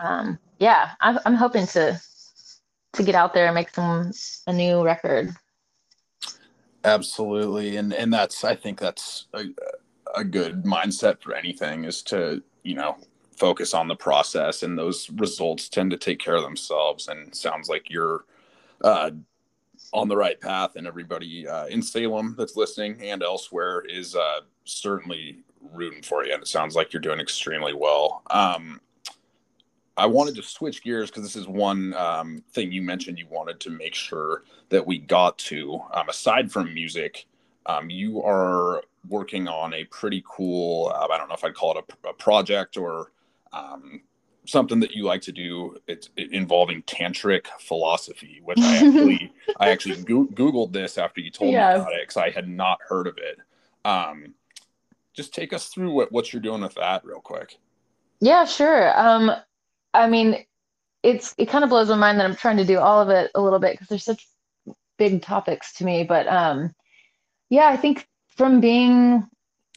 um, 0.00 0.38
yeah, 0.58 0.90
I'm, 1.00 1.18
I'm 1.24 1.34
hoping 1.34 1.66
to 1.68 2.00
to 2.94 3.02
get 3.02 3.14
out 3.14 3.34
there 3.34 3.46
and 3.46 3.54
make 3.54 3.70
some 3.70 4.12
a 4.46 4.52
new 4.52 4.82
record. 4.82 5.34
Absolutely, 6.88 7.76
and 7.76 7.92
and 7.92 8.10
that's 8.12 8.44
I 8.44 8.54
think 8.54 8.80
that's 8.80 9.26
a, 9.34 9.44
a 10.16 10.24
good 10.24 10.64
mindset 10.64 11.20
for 11.20 11.34
anything 11.34 11.84
is 11.84 12.02
to 12.04 12.42
you 12.62 12.74
know 12.76 12.96
focus 13.36 13.74
on 13.74 13.88
the 13.88 13.94
process, 13.94 14.62
and 14.62 14.78
those 14.78 15.10
results 15.10 15.68
tend 15.68 15.90
to 15.90 15.98
take 15.98 16.18
care 16.18 16.36
of 16.36 16.42
themselves. 16.42 17.08
And 17.08 17.34
sounds 17.34 17.68
like 17.68 17.90
you're 17.90 18.24
uh, 18.82 19.10
on 19.92 20.08
the 20.08 20.16
right 20.16 20.40
path, 20.40 20.76
and 20.76 20.86
everybody 20.86 21.46
uh, 21.46 21.66
in 21.66 21.82
Salem 21.82 22.34
that's 22.38 22.56
listening 22.56 23.02
and 23.02 23.22
elsewhere 23.22 23.82
is 23.86 24.14
uh, 24.16 24.40
certainly 24.64 25.40
rooting 25.74 26.02
for 26.02 26.24
you. 26.24 26.32
And 26.32 26.42
it 26.42 26.48
sounds 26.48 26.74
like 26.74 26.94
you're 26.94 27.02
doing 27.02 27.20
extremely 27.20 27.74
well. 27.74 28.22
Um, 28.30 28.80
I 29.98 30.06
wanted 30.06 30.36
to 30.36 30.42
switch 30.42 30.82
gears 30.82 31.10
because 31.10 31.24
this 31.24 31.36
is 31.36 31.48
one 31.48 31.92
um, 31.94 32.42
thing 32.52 32.72
you 32.72 32.82
mentioned 32.82 33.18
you 33.18 33.26
wanted 33.28 33.58
to 33.60 33.70
make 33.70 33.94
sure 33.94 34.44
that 34.68 34.86
we 34.86 34.98
got 34.98 35.36
to. 35.38 35.80
Um, 35.92 36.08
aside 36.08 36.50
from 36.52 36.72
music, 36.72 37.26
um, 37.66 37.90
you 37.90 38.22
are 38.22 38.82
working 39.08 39.48
on 39.48 39.74
a 39.74 39.84
pretty 39.84 40.22
cool, 40.26 40.92
uh, 40.94 41.08
I 41.10 41.18
don't 41.18 41.28
know 41.28 41.34
if 41.34 41.44
I'd 41.44 41.54
call 41.54 41.76
it 41.76 41.84
a, 42.04 42.08
a 42.10 42.12
project 42.12 42.76
or 42.76 43.10
um, 43.52 44.02
something 44.48 44.80
that 44.80 44.92
you 44.92 45.04
like 45.04 45.20
to 45.20 45.32
do 45.32 45.76
it's 45.86 46.08
involving 46.16 46.82
tantric 46.84 47.48
philosophy 47.60 48.40
which 48.44 48.58
i 48.58 48.76
actually 48.76 49.32
i 49.60 49.68
actually 49.68 50.02
go- 50.02 50.26
googled 50.28 50.72
this 50.72 50.96
after 50.96 51.20
you 51.20 51.30
told 51.30 51.52
yeah. 51.52 51.74
me 51.74 51.80
about 51.80 51.92
it 51.92 52.00
because 52.00 52.16
i 52.16 52.30
had 52.30 52.48
not 52.48 52.78
heard 52.88 53.06
of 53.06 53.18
it 53.18 53.38
um, 53.84 54.34
just 55.12 55.34
take 55.34 55.52
us 55.52 55.68
through 55.68 55.92
what, 55.92 56.10
what 56.12 56.32
you're 56.32 56.42
doing 56.42 56.62
with 56.62 56.74
that 56.74 57.04
real 57.04 57.20
quick 57.20 57.58
yeah 58.20 58.46
sure 58.46 58.98
um, 58.98 59.30
i 59.94 60.08
mean 60.08 60.44
it's 61.02 61.34
it 61.38 61.46
kind 61.48 61.64
of 61.64 61.70
blows 61.70 61.88
my 61.88 61.96
mind 61.96 62.18
that 62.18 62.26
i'm 62.26 62.36
trying 62.36 62.56
to 62.56 62.64
do 62.64 62.78
all 62.78 63.00
of 63.00 63.08
it 63.08 63.30
a 63.34 63.40
little 63.40 63.58
bit 63.58 63.72
because 63.72 63.88
there's 63.88 64.04
such 64.04 64.26
big 64.98 65.22
topics 65.22 65.74
to 65.74 65.84
me 65.84 66.02
but 66.04 66.26
um, 66.26 66.74
yeah 67.50 67.68
i 67.68 67.76
think 67.76 68.06
from 68.36 68.60
being 68.60 69.26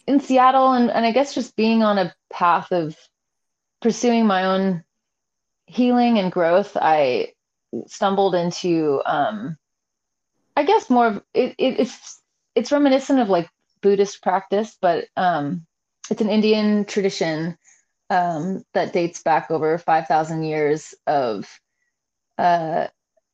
in 0.08 0.20
seattle 0.20 0.74
and, 0.74 0.90
and 0.90 1.06
i 1.06 1.12
guess 1.12 1.36
just 1.36 1.56
being 1.56 1.84
on 1.84 1.98
a 1.98 2.14
path 2.32 2.72
of 2.72 2.96
pursuing 3.82 4.26
my 4.26 4.46
own 4.46 4.84
healing 5.72 6.20
and 6.20 6.32
growth, 6.32 6.76
I 6.80 7.34
stumbled 7.88 8.36
into, 8.36 9.02
um, 9.06 9.58
I 10.56 10.64
guess 10.64 10.90
more 10.90 11.08
of 11.08 11.24
it, 11.34 11.56
it, 11.58 11.80
it's 11.80 12.22
it's 12.56 12.72
reminiscent 12.72 13.20
of 13.20 13.30
like 13.30 13.50
Buddhist 13.82 14.22
practice, 14.22 14.78
but 14.82 15.06
um, 15.16 15.66
it's 16.10 16.22
an 16.22 16.30
Indian 16.30 16.86
tradition 16.86 17.58
um, 18.12 18.64
that 18.74 18.92
dates 18.92 19.24
back 19.24 19.50
over 19.50 19.78
five 19.78 20.06
thousand 20.06 20.44
years 20.44 20.94
of, 21.08 21.48
uh, 22.38 22.88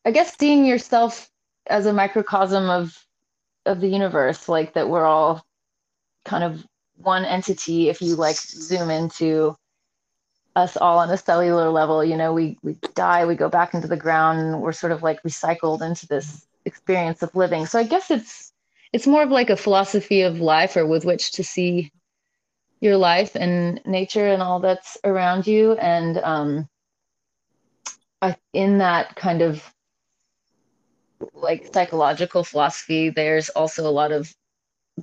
I 0.06 0.12
guess, 0.12 0.38
seeing 0.38 0.66
yourself 0.66 1.30
as 1.66 1.88
a 1.88 1.94
microcosm 1.94 2.70
of 2.70 2.96
of 3.66 3.82
the 3.82 3.88
universe, 3.88 4.48
like 4.48 4.76
that 4.76 4.88
we're 4.88 5.06
all 5.06 5.44
kind 6.26 6.44
of 6.44 6.64
one 6.98 7.26
entity. 7.26 7.90
If 7.90 8.02
you 8.04 8.16
like 8.16 8.38
zoom 8.38 8.92
into 8.92 9.58
us 10.56 10.78
all 10.78 11.00
on 11.00 11.10
a 11.12 11.18
cellular 11.18 11.70
level 11.70 12.04
you 12.04 12.18
know 12.18 12.34
we 12.34 12.58
we 12.64 12.74
die 12.96 13.24
we 13.26 13.36
go 13.36 13.48
back 13.48 13.76
into 13.76 13.88
the 13.88 13.96
ground 13.96 14.40
and 14.40 14.60
we're 14.60 14.72
sort 14.72 14.92
of 14.92 15.04
like 15.04 15.22
recycled 15.22 15.84
into 15.84 16.08
this 16.08 16.48
experience 16.66 17.22
of 17.22 17.34
living 17.36 17.68
so 17.68 17.78
i 17.78 17.84
guess 17.84 18.10
it's 18.10 18.52
it's 18.92 19.06
more 19.06 19.22
of 19.22 19.30
like 19.30 19.52
a 19.52 19.56
philosophy 19.56 20.24
of 20.24 20.42
life 20.42 20.76
or 20.76 20.84
with 20.88 21.06
which 21.06 21.32
to 21.32 21.44
see 21.44 21.92
your 22.80 22.98
life 22.98 23.36
and 23.36 23.82
nature 23.86 24.28
and 24.28 24.42
all 24.42 24.60
that's 24.60 24.98
around 25.04 25.48
you. 25.48 25.74
And 25.74 26.18
um 26.18 26.70
I, 28.22 28.36
in 28.54 28.80
that 28.80 29.16
kind 29.16 29.42
of 29.42 29.64
like 31.34 31.70
psychological 31.74 32.44
philosophy 32.44 33.10
there's 33.10 33.50
also 33.50 33.88
a 33.88 33.92
lot 33.92 34.12
of 34.12 34.34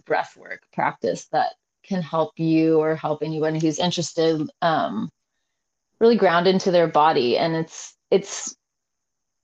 breath 0.05 0.37
work 0.37 0.63
practice 0.73 1.27
that 1.33 1.55
can 1.85 2.03
help 2.03 2.33
you 2.39 2.81
or 2.81 2.97
help 2.97 3.23
anyone 3.23 3.55
who's 3.55 3.79
interested 3.79 4.49
um, 4.63 5.11
really 6.01 6.17
ground 6.17 6.47
into 6.47 6.71
their 6.71 6.89
body. 6.89 7.39
And 7.39 7.55
it's 7.55 7.95
it's 8.11 8.57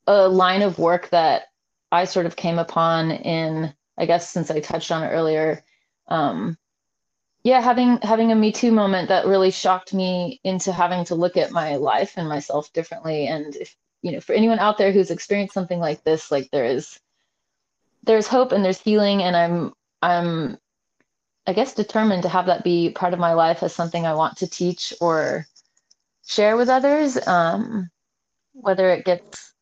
a 0.07 0.29
line 0.29 0.63
of 0.63 0.79
work 0.79 1.11
that 1.11 1.45
I 1.93 2.05
sort 2.05 2.27
of 2.27 2.37
came 2.37 2.59
upon 2.59 3.11
in 3.11 3.73
I 3.99 4.07
guess 4.07 4.29
since 4.31 4.51
I 4.51 4.61
touched 4.61 4.91
on 4.91 5.05
it 5.05 5.09
earlier 5.09 5.63
um, 6.09 6.57
yeah 7.43 7.61
having 7.61 7.99
having 8.03 8.33
a 8.33 8.35
me 8.35 8.53
too 8.53 8.73
moment 8.73 9.09
that 9.09 9.27
really 9.27 9.51
shocked 9.51 9.95
me 9.95 10.41
into 10.45 10.73
having 10.73 11.05
to 11.07 11.15
look 11.15 11.37
at 11.37 11.53
my 11.53 11.77
life 11.77 12.15
and 12.17 12.29
myself 12.29 12.73
differently. 12.73 13.27
And 13.27 13.57
if 13.57 13.77
you 14.03 14.13
know 14.13 14.21
for 14.21 14.33
anyone 14.33 14.59
out 14.59 14.79
there 14.79 14.93
who's 14.93 15.11
experienced 15.11 15.55
something 15.55 15.79
like 15.79 16.05
this 16.05 16.31
like 16.31 16.51
there 16.51 16.65
is 16.65 16.99
there's 18.05 18.27
hope 18.27 18.53
and 18.53 18.65
there's 18.65 18.81
healing. 18.81 19.23
And 19.23 19.37
i'm 19.37 19.73
i'm 20.03 20.59
i 21.47 21.53
guess 21.53 21.75
determined 21.75 22.23
to 22.23 22.29
have 22.29 22.47
that 22.47 22.65
be 22.65 22.91
part 22.91 23.13
of 23.13 23.21
my 23.21 23.35
life 23.35 23.63
as 23.63 23.75
something 23.75 24.07
i 24.07 24.15
want 24.15 24.39
to 24.39 24.49
teach 24.49 24.95
or 25.01 25.47
share 26.31 26.57
with 26.57 26.69
others, 26.69 27.19
um, 27.27 27.91
whether 28.53 28.89
it 28.91 29.05
gets, 29.05 29.53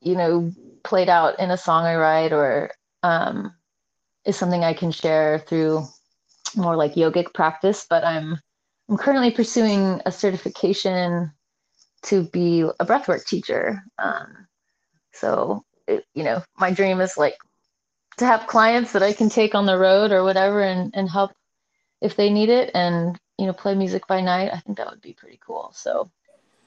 you 0.00 0.14
know, 0.14 0.52
played 0.84 1.08
out 1.08 1.38
in 1.38 1.50
a 1.50 1.56
song 1.56 1.84
I 1.86 1.96
write 1.96 2.32
or 2.32 2.70
um, 3.02 3.54
is 4.24 4.36
something 4.36 4.62
I 4.62 4.74
can 4.74 4.90
share 4.90 5.38
through 5.38 5.86
more 6.56 6.76
like 6.76 6.94
yogic 6.94 7.34
practice. 7.34 7.86
But 7.88 8.04
I'm 8.04 8.38
I'm 8.88 8.96
currently 8.98 9.30
pursuing 9.30 10.00
a 10.06 10.12
certification 10.12 11.32
to 12.04 12.24
be 12.24 12.62
a 12.62 12.86
breathwork 12.86 13.26
teacher. 13.26 13.82
Um, 13.98 14.46
so 15.12 15.64
it, 15.86 16.04
you 16.14 16.24
know, 16.24 16.42
my 16.58 16.70
dream 16.72 17.00
is 17.00 17.16
like 17.16 17.36
to 18.18 18.26
have 18.26 18.46
clients 18.46 18.92
that 18.92 19.02
I 19.02 19.12
can 19.12 19.28
take 19.30 19.54
on 19.54 19.66
the 19.66 19.78
road 19.78 20.12
or 20.12 20.24
whatever 20.24 20.62
and 20.62 20.92
and 20.94 21.08
help 21.08 21.32
if 22.00 22.16
they 22.16 22.30
need 22.30 22.48
it. 22.50 22.70
And 22.74 23.18
you 23.38 23.46
know, 23.46 23.52
play 23.52 23.74
music 23.74 24.06
by 24.06 24.20
night, 24.20 24.50
I 24.52 24.58
think 24.60 24.78
that 24.78 24.90
would 24.90 25.02
be 25.02 25.14
pretty 25.14 25.40
cool. 25.44 25.72
So 25.74 26.10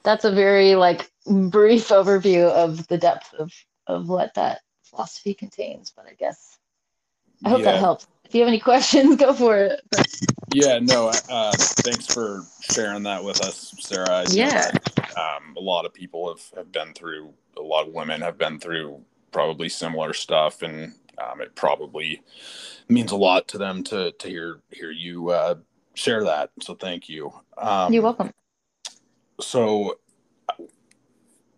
that's 0.04 0.26
a 0.26 0.32
very 0.32 0.76
like 0.76 1.10
brief 1.26 1.90
overview 1.90 2.50
of 2.50 2.88
the 2.88 2.98
depth 2.98 3.34
of 3.36 3.52
of 3.88 4.10
what 4.10 4.34
that 4.36 4.62
philosophy 4.84 5.34
contains. 5.34 5.94
But 5.96 6.08
I 6.08 6.14
guess 6.14 6.58
I 7.46 7.50
hope 7.50 7.62
Yeah. 7.62 7.72
that 7.72 7.80
helps. 7.80 8.08
If 8.26 8.36
you 8.36 8.42
have 8.42 8.48
any 8.48 8.60
questions, 8.72 9.16
go 9.18 9.34
for 9.34 9.58
it. 9.58 9.82
Yeah, 10.54 10.80
no, 10.80 11.12
uh, 11.30 11.52
thanks 11.54 12.08
for 12.08 12.44
sharing 12.62 13.04
that 13.04 13.24
with 13.24 13.42
us, 13.42 13.74
Sarah. 13.80 14.20
I 14.20 14.26
Yeah. 14.30 14.72
that, 14.72 15.18
Um, 15.18 15.56
a 15.58 15.62
lot 15.62 15.86
of 15.86 15.94
people 15.94 16.30
have, 16.30 16.42
have 16.56 16.72
been 16.72 16.94
through, 16.94 17.34
a 17.58 17.62
lot 17.62 17.88
of 17.88 17.94
women 17.94 18.22
have 18.22 18.38
been 18.38 18.60
through 18.60 19.04
probably 19.32 19.70
similar 19.70 20.14
stuff, 20.14 20.62
and 20.62 20.94
um, 21.18 21.42
it 21.42 21.56
probably 21.56 22.22
means 22.90 23.12
a 23.12 23.16
lot 23.16 23.48
to 23.50 23.58
them 23.58 23.84
to, 23.86 24.12
to 24.14 24.28
hear 24.30 24.60
hear 24.72 24.92
you 24.92 25.30
uh, 25.30 25.56
share 25.94 26.24
that. 26.24 26.52
So 26.62 26.76
thank 26.76 27.10
you. 27.10 27.34
Um, 27.58 27.94
you're 27.94 28.04
welcome. 28.04 28.32
so 29.42 29.98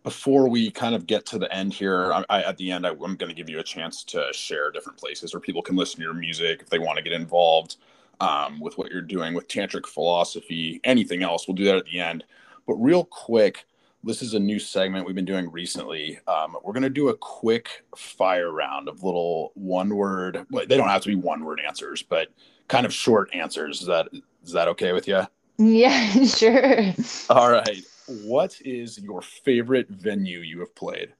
before 0.07 0.47
we 0.47 0.71
kind 0.71 0.95
of 0.95 1.05
get 1.05 1.25
to 1.25 1.37
the 1.37 1.53
end 1.53 1.73
here 1.73 2.13
I, 2.13 2.23
I, 2.29 2.43
at 2.43 2.55
the 2.55 2.71
end 2.71 2.87
I, 2.87 2.91
i'm 2.91 3.17
going 3.17 3.27
to 3.27 3.33
give 3.33 3.49
you 3.49 3.59
a 3.59 3.63
chance 3.63 4.05
to 4.05 4.29
share 4.31 4.71
different 4.71 4.97
places 4.97 5.33
where 5.33 5.41
people 5.41 5.61
can 5.61 5.75
listen 5.75 5.97
to 5.97 6.03
your 6.03 6.13
music 6.13 6.61
if 6.61 6.69
they 6.69 6.79
want 6.79 6.95
to 6.95 7.03
get 7.03 7.11
involved 7.11 7.75
um, 8.21 8.61
with 8.61 8.77
what 8.77 8.89
you're 8.89 9.01
doing 9.01 9.33
with 9.33 9.49
tantric 9.49 9.85
philosophy 9.85 10.79
anything 10.85 11.23
else. 11.23 11.45
We'll 11.45 11.55
do 11.55 11.65
that 11.65 11.75
at 11.75 11.83
the 11.83 11.99
end. 11.99 12.23
But 12.65 12.75
real 12.75 13.03
quick 13.03 13.65
this 14.01 14.21
is 14.21 14.33
a 14.33 14.39
new 14.39 14.59
segment 14.59 15.05
we've 15.05 15.13
been 15.13 15.25
doing 15.25 15.51
recently. 15.51 16.19
Um, 16.25 16.55
we're 16.63 16.71
going 16.71 16.83
to 16.83 16.89
do 16.89 17.09
a 17.09 17.17
quick 17.17 17.83
fire 17.97 18.53
round 18.53 18.87
of 18.87 19.03
little 19.03 19.51
one 19.55 19.93
word 19.93 20.45
well, 20.51 20.65
they 20.65 20.77
don't 20.77 20.87
have 20.87 21.01
to 21.01 21.09
be 21.09 21.15
one 21.15 21.43
word 21.43 21.59
answers 21.67 22.01
but 22.01 22.29
kind 22.69 22.85
of 22.85 22.93
short 22.93 23.29
answers. 23.33 23.81
Is 23.81 23.87
that 23.87 24.07
is 24.41 24.53
that 24.53 24.69
okay 24.69 24.93
with 24.93 25.05
you 25.05 25.23
Yeah, 25.57 26.09
sure. 26.23 26.93
all 27.29 27.51
right. 27.51 27.81
What 28.07 28.59
is 28.61 28.97
your 28.97 29.21
favorite 29.21 29.89
venue 29.89 30.39
you 30.39 30.59
have 30.59 30.73
played? 30.75 31.13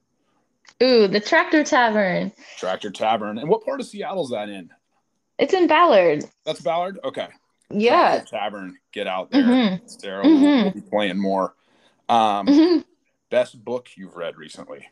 Ooh, 0.82 1.06
the 1.08 1.20
Tractor 1.20 1.64
Tavern. 1.64 2.32
Tractor 2.56 2.90
Tavern. 2.90 3.38
And 3.38 3.48
what 3.48 3.64
part 3.64 3.80
of 3.80 3.86
Seattle's 3.86 4.30
that 4.30 4.48
in? 4.48 4.70
It's 5.38 5.52
in 5.52 5.66
Ballard. 5.66 6.24
That's 6.44 6.60
Ballard? 6.60 6.98
Okay. 7.04 7.28
Yeah. 7.70 8.16
Tractor 8.20 8.36
Tavern. 8.36 8.78
Get 8.92 9.06
out 9.06 9.30
there. 9.30 9.44
Mhm. 9.44 9.80
Sarah 10.00 10.24
will 10.24 10.30
Mhm. 10.36 10.62
we'll 10.64 10.72
be 10.72 10.80
playing 10.80 11.18
more. 11.18 11.54
Um, 12.08 12.46
Mhm. 12.46 12.84
Best 13.30 13.62
book 13.62 13.90
you've 13.96 14.16
read 14.16 14.36
recently? 14.36 14.88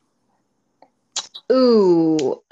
Ooh, 1.50 2.42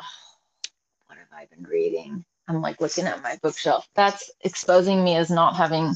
what 1.07 1.18
have 1.18 1.33
I 1.33 1.46
been 1.46 1.64
reading? 1.64 2.24
I'm 2.48 2.62
like 2.62 2.80
looking 2.80 3.07
at 3.07 3.22
my 3.22 3.38
bookshelf. 3.42 3.87
That's 3.94 4.30
exposing 4.40 5.04
me 5.04 5.16
as 5.16 5.30
not 5.30 5.57
having 5.57 5.92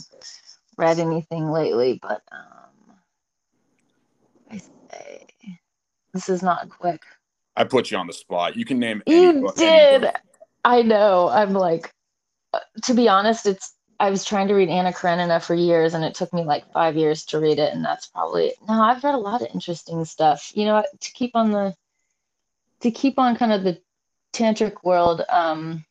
read 0.77 0.99
anything 0.99 1.51
lately, 1.51 1.99
but 2.03 2.23
um, 2.33 2.99
I 4.51 4.59
say 4.59 5.27
this 6.19 6.29
is 6.29 6.43
not 6.43 6.69
quick. 6.69 7.01
I 7.55 7.63
put 7.63 7.93
you 7.93 7.97
on 7.97 8.09
the 8.09 8.13
spot. 8.13 8.57
You 8.57 8.65
can 8.65 8.81
name 8.81 9.05
any 9.07 9.17
You 9.17 9.31
any 9.31 9.55
did. 9.55 10.03
book. 10.03 10.15
I 10.65 10.83
know. 10.83 11.29
I'm 11.29 11.53
like, 11.53 11.93
uh, 12.53 12.59
to 12.85 12.95
be 12.95 13.09
honest, 13.09 13.47
it's. 13.47 13.75
I 14.01 14.11
was 14.11 14.25
trying 14.25 14.49
to 14.49 14.55
read 14.55 14.69
Anna 14.69 14.93
Karenina 14.93 15.41
for 15.41 15.55
years, 15.55 15.95
and 15.95 16.05
it 16.05 16.15
took 16.17 16.33
me 16.33 16.43
like 16.43 16.71
five 16.73 16.97
years 16.97 17.25
to 17.27 17.39
read 17.39 17.61
it, 17.61 17.73
and 17.73 17.85
that's 17.85 18.09
probably 18.09 18.53
no. 18.69 18.83
I've 18.83 19.05
read 19.05 19.15
a 19.15 19.19
lot 19.19 19.43
of 19.43 19.49
interesting 19.55 20.05
stuff. 20.05 20.51
You 20.57 20.65
know, 20.65 20.85
to 21.01 21.13
keep 21.13 21.31
on 21.35 21.53
the, 21.53 21.73
to 22.81 22.91
keep 22.91 23.17
on 23.21 23.37
kind 23.37 23.53
of 23.53 23.63
the 23.63 23.81
tantric 24.33 24.83
world. 24.83 25.23
Um, 25.29 25.85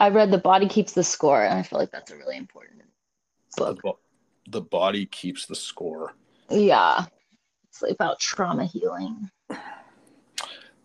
I 0.00 0.08
read 0.08 0.30
The 0.30 0.38
Body 0.38 0.68
Keeps 0.68 0.92
the 0.94 1.04
Score, 1.04 1.44
and 1.44 1.58
I 1.58 1.62
feel 1.62 1.78
like 1.78 1.90
that's 1.90 2.10
a 2.10 2.16
really 2.16 2.36
important 2.38 2.80
The, 3.56 3.64
book. 3.64 3.82
bo- 3.82 3.98
the 4.48 4.62
body 4.62 5.04
keeps 5.06 5.44
the 5.46 5.54
score. 5.54 6.14
Yeah, 6.50 7.04
it's 7.68 7.82
like 7.82 7.92
about 7.92 8.20
trauma 8.20 8.64
healing. 8.64 9.30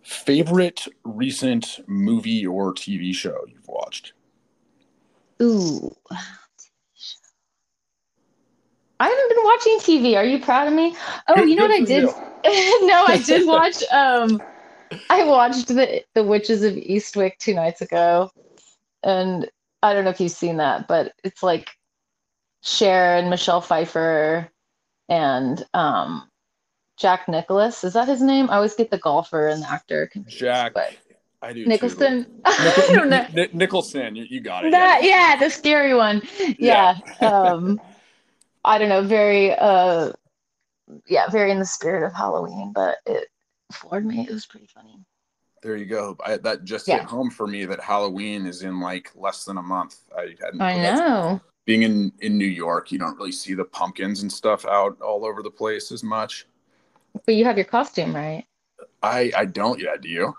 Favorite 0.02 0.88
recent 1.04 1.80
movie 1.88 2.46
or 2.46 2.74
TV 2.74 3.14
show 3.14 3.46
you've 3.48 3.68
watched? 3.68 4.14
Ooh. 5.42 5.96
I 9.00 9.08
haven't 9.08 9.30
been 9.30 9.44
watching 9.44 9.80
TV. 9.80 10.18
Are 10.18 10.26
you 10.26 10.40
proud 10.40 10.68
of 10.68 10.74
me? 10.74 10.96
Oh, 11.28 11.44
you 11.44 11.56
know 11.56 11.64
what 11.64 11.72
I 11.72 11.82
did? 11.82 12.04
no, 12.44 13.06
I 13.08 13.22
did 13.26 13.48
watch 13.48 13.84
um 13.92 14.42
I 15.10 15.24
watched 15.24 15.68
the 15.68 16.04
the 16.16 16.24
Witches 16.24 16.64
of 16.64 16.74
Eastwick 16.74 17.38
two 17.38 17.54
nights 17.54 17.82
ago. 17.82 18.32
And 19.04 19.50
I 19.82 19.94
don't 19.94 20.04
know 20.04 20.10
if 20.10 20.20
you've 20.20 20.32
seen 20.32 20.58
that, 20.58 20.88
but 20.88 21.14
it's 21.24 21.42
like 21.42 21.70
Cher 22.62 23.16
and 23.16 23.30
Michelle 23.30 23.62
Pfeiffer 23.62 24.50
and 25.08 25.66
um 25.74 26.29
Jack 27.00 27.28
Nicholas. 27.28 27.84
Is 27.84 27.94
that 27.94 28.08
his 28.08 28.22
name? 28.22 28.50
I 28.50 28.56
always 28.58 28.76
get 28.76 28.92
the 28.92 28.98
golfer 28.98 29.48
and 29.48 29.64
the 29.64 29.70
actor 29.72 30.08
confused. 30.08 30.40
Jack. 30.40 30.74
but 30.74 30.94
I 31.42 31.54
do. 31.54 31.66
Nicholson. 31.66 32.28
I 32.46 32.90
don't 32.94 33.10
know. 33.10 33.22
Nic- 33.22 33.34
Nic- 33.34 33.54
Nicholson, 33.56 34.16
you, 34.16 34.42
got 34.42 34.66
it. 34.66 34.72
That 34.72 35.00
yeah, 35.04 35.38
the 35.40 35.50
scary 35.50 35.94
one. 35.94 36.22
Yeah. 36.60 36.98
um 37.22 37.80
I 38.66 38.78
don't 38.78 38.90
know, 38.90 39.02
very 39.02 39.56
uh 39.56 40.12
yeah, 41.08 41.30
very 41.30 41.52
in 41.52 41.60
the 41.60 41.66
spirit 41.66 42.06
of 42.06 42.14
Halloween, 42.14 42.74
but 42.74 42.98
it 43.06 43.30
floored 43.72 44.06
me. 44.06 44.28
It 44.28 44.34
was 44.34 44.46
pretty 44.46 44.68
funny. 44.68 45.00
There 45.64 45.78
you 45.78 45.86
go. 45.86 46.18
I, 46.26 46.38
that 46.38 46.64
just 46.66 46.88
Yeah. 46.88 47.00
hit 47.00 47.06
home 47.06 47.30
for 47.30 47.48
me 47.48 47.66
that 47.66 47.80
Halloween 47.82 48.46
is 48.46 48.64
in 48.64 48.80
like 48.82 49.12
less 49.16 49.46
than 49.46 49.58
a 49.58 49.62
month. 49.62 49.98
I 50.18 50.36
hadn't. 50.42 50.62
I 50.62 50.76
know. 50.82 51.40
Being 51.66 51.84
in 51.84 52.12
in 52.20 52.38
New 52.38 52.46
York, 52.46 52.92
you 52.92 53.00
don't 53.00 53.16
really 53.18 53.32
see 53.32 53.54
the 53.54 53.64
pumpkins 53.66 54.22
and 54.22 54.32
stuff 54.32 54.66
out 54.66 55.00
all 55.02 55.26
over 55.26 55.42
the 55.42 55.52
place 55.52 55.92
as 55.94 56.04
much. 56.04 56.46
But 57.26 57.36
you 57.36 57.46
have 57.46 57.58
your 57.58 57.66
costume, 57.66 58.16
right? 58.16 58.46
I 59.02 59.32
I 59.36 59.46
don't 59.46 59.80
yet. 59.80 60.02
Do 60.02 60.10
you? 60.10 60.36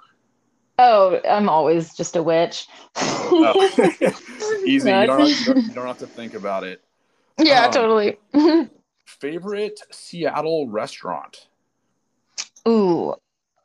Oh, 0.79 1.21
I'm 1.29 1.49
always 1.49 1.95
just 1.95 2.17
a 2.17 2.23
witch. 2.23 2.67
Oh. 2.97 3.71
Easy. 4.65 4.91
No, 4.91 5.01
You 5.03 5.07
don't, 5.07 5.21
have, 5.21 5.29
you 5.41 5.45
don't 5.55 5.65
you 5.69 5.75
don't 5.75 5.87
have 5.87 5.99
to 5.99 6.07
think 6.07 6.35
about 6.35 6.65
it. 6.65 6.83
yeah, 7.39 7.67
Um, 7.67 7.73
totally. 7.73 8.19
Favorite 9.05 9.81
Seattle 9.91 10.69
restaurant? 10.69 11.49
Ooh. 12.67 13.15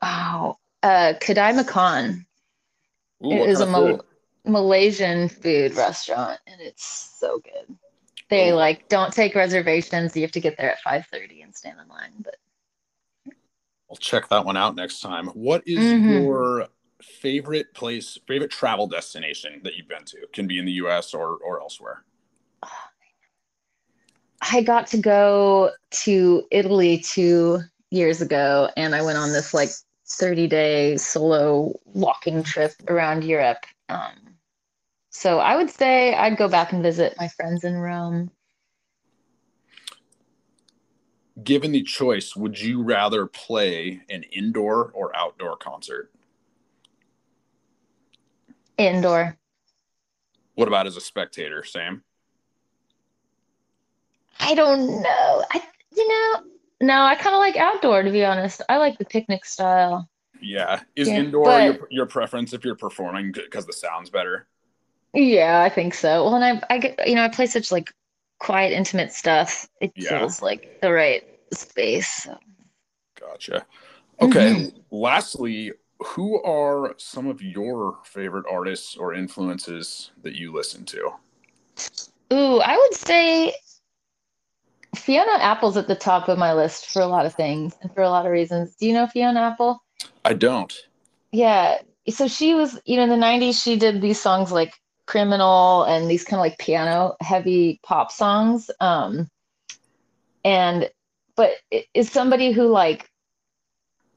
Wow. 0.02 0.58
Uh 0.84 1.14
Kedai 1.22 1.56
Makan. 1.56 2.26
Ooh, 3.24 3.32
It 3.32 3.50
is 3.50 3.62
a 3.62 3.66
Mal- 3.66 4.06
Malaysian 4.46 5.30
food 5.30 5.76
restaurant 5.76 6.40
and 6.48 6.60
it's 6.62 6.86
so 7.20 7.40
good. 7.40 7.76
They 8.30 8.52
Ooh. 8.52 8.56
like 8.56 8.90
don't 8.90 9.14
take 9.14 9.36
reservations. 9.36 10.16
You 10.16 10.24
have 10.24 10.32
to 10.32 10.42
get 10.42 10.58
there 10.58 10.72
at 10.72 10.82
5:30 10.82 11.44
and 11.44 11.56
stand 11.56 11.80
in 11.82 11.88
line, 11.88 12.12
but 12.24 12.36
I'll 13.90 13.98
check 13.98 14.30
that 14.30 14.46
one 14.46 14.58
out 14.58 14.76
next 14.76 15.00
time. 15.02 15.28
What 15.28 15.64
is 15.68 15.94
Mhm. 15.94 16.10
your 16.10 16.68
favorite 17.02 17.74
place, 17.74 18.18
favorite 18.28 18.52
travel 18.52 18.88
destination 18.88 19.62
that 19.64 19.76
you've 19.76 19.88
been 19.88 20.06
to? 20.06 20.28
Can 20.34 20.48
be 20.48 20.58
in 20.58 20.66
the 20.66 20.72
U.S. 20.74 21.14
or 21.14 21.38
or 21.38 21.62
elsewhere. 21.62 22.04
I 24.42 24.62
got 24.62 24.88
to 24.88 24.98
go 24.98 25.72
to 26.04 26.48
Italy 26.52 27.00
two 27.00 27.62
years 27.92 28.22
ago, 28.22 28.70
and 28.78 28.94
I 28.94 29.02
went 29.02 29.18
on 29.18 29.32
this 29.32 29.54
like 29.54 29.70
30 30.08 30.48
day 30.48 30.98
solo 30.98 31.74
walking 31.86 32.44
trip 32.44 32.74
around 32.88 33.24
Europe. 33.24 33.66
Um, 33.90 34.36
so 35.10 35.40
I 35.40 35.56
would 35.56 35.70
say 35.70 36.14
I'd 36.14 36.38
go 36.38 36.48
back 36.48 36.74
and 36.74 36.84
visit 36.84 37.16
my 37.18 37.28
friends 37.30 37.64
in 37.64 37.76
Rome. 37.76 38.30
Given 41.44 41.72
the 41.74 41.84
choice, 41.84 42.36
would 42.36 42.60
you 42.60 42.82
rather 42.82 43.26
play 43.26 44.02
an 44.10 44.24
indoor 44.24 44.92
or 44.94 45.16
outdoor 45.16 45.58
concert? 45.58 46.12
Indoor. 48.78 49.38
What 50.56 50.68
about 50.70 50.88
as 50.88 50.96
a 50.96 51.02
spectator, 51.02 51.64
Sam? 51.64 52.04
I 54.40 54.56
don't 54.56 55.02
know. 55.02 55.44
I, 55.52 55.62
you 55.96 56.08
know, 56.08 56.42
no, 56.82 57.02
I 57.04 57.16
kind 57.16 57.36
of 57.36 57.40
like 57.40 57.58
outdoor 57.58 58.04
to 58.04 58.12
be 58.12 58.24
honest. 58.24 58.62
I 58.70 58.78
like 58.78 58.98
the 58.98 59.06
picnic 59.06 59.46
style. 59.46 60.10
Yeah, 60.42 60.82
is 60.96 61.08
Yeah, 61.08 61.20
indoor 61.20 61.46
but- 61.46 61.64
your, 61.64 61.88
your 61.90 62.06
preference 62.06 62.54
if 62.54 62.64
you're 62.64 62.76
performing 62.76 63.32
because 63.32 63.66
the 63.66 63.74
sound's 63.74 64.10
better? 64.10 64.48
Yeah, 65.14 65.62
I 65.62 65.70
think 65.70 65.94
so. 65.94 66.26
Well, 66.26 66.36
and 66.36 66.44
I, 66.70 66.74
I 66.76 66.78
get, 66.78 67.08
you 67.08 67.16
know, 67.16 67.24
I 67.24 67.30
play 67.30 67.46
such 67.46 67.72
like 67.72 67.94
quiet, 68.40 68.74
intimate 68.74 69.12
stuff. 69.12 69.68
It 69.82 69.92
Yeah. 69.96 70.20
feels 70.20 70.42
like 70.42 70.80
the 70.82 70.92
right 70.92 71.24
space. 71.54 72.24
So. 72.24 72.38
Gotcha. 73.20 73.66
Okay. 74.22 74.54
Mm-hmm. 74.54 74.78
Lastly, 74.92 75.72
who 76.00 76.42
are 76.44 76.96
some 76.98 77.28
of 77.28 77.42
your 77.42 78.00
favorite 78.04 78.46
artists 78.50 78.96
or 78.98 79.14
influences 79.14 80.12
that 80.24 80.36
you 80.36 80.52
listen 80.54 80.86
to? 80.86 81.12
Ooh, 82.34 82.60
I 82.60 82.76
would 82.76 82.94
say 82.94 83.54
Fiona 84.96 85.38
Apple's 85.40 85.78
at 85.78 85.88
the 85.88 85.96
top 85.96 86.30
of 86.30 86.38
my 86.38 86.54
list 86.54 86.88
for 86.88 87.02
a 87.02 87.08
lot 87.08 87.26
of 87.26 87.34
things 87.36 87.76
and 87.82 87.94
for 87.94 88.02
a 88.02 88.10
lot 88.10 88.26
of 88.26 88.32
reasons. 88.32 88.76
Do 88.76 88.88
you 88.88 88.94
know 88.94 89.08
Fiona 89.08 89.40
Apple? 89.42 89.84
I 90.24 90.34
don't. 90.34 90.74
Yeah. 91.32 91.80
So 92.10 92.28
she 92.28 92.54
was, 92.54 92.80
you 92.86 92.98
know, 92.98 93.04
in 93.04 93.10
the 93.10 93.16
90s, 93.16 93.62
she 93.62 93.78
did 93.78 94.02
these 94.02 94.20
songs 94.20 94.52
like 94.52 94.74
Criminal 95.08 95.84
and 95.84 96.10
these 96.10 96.24
kind 96.24 96.40
of 96.40 96.42
like 96.42 96.58
piano 96.58 97.16
heavy 97.22 97.80
pop 97.84 98.12
songs. 98.12 98.72
Um, 98.80 99.30
and, 100.44 100.90
but 101.36 101.52
is 101.94 102.12
somebody 102.12 102.52
who 102.52 102.68
like 102.68 103.10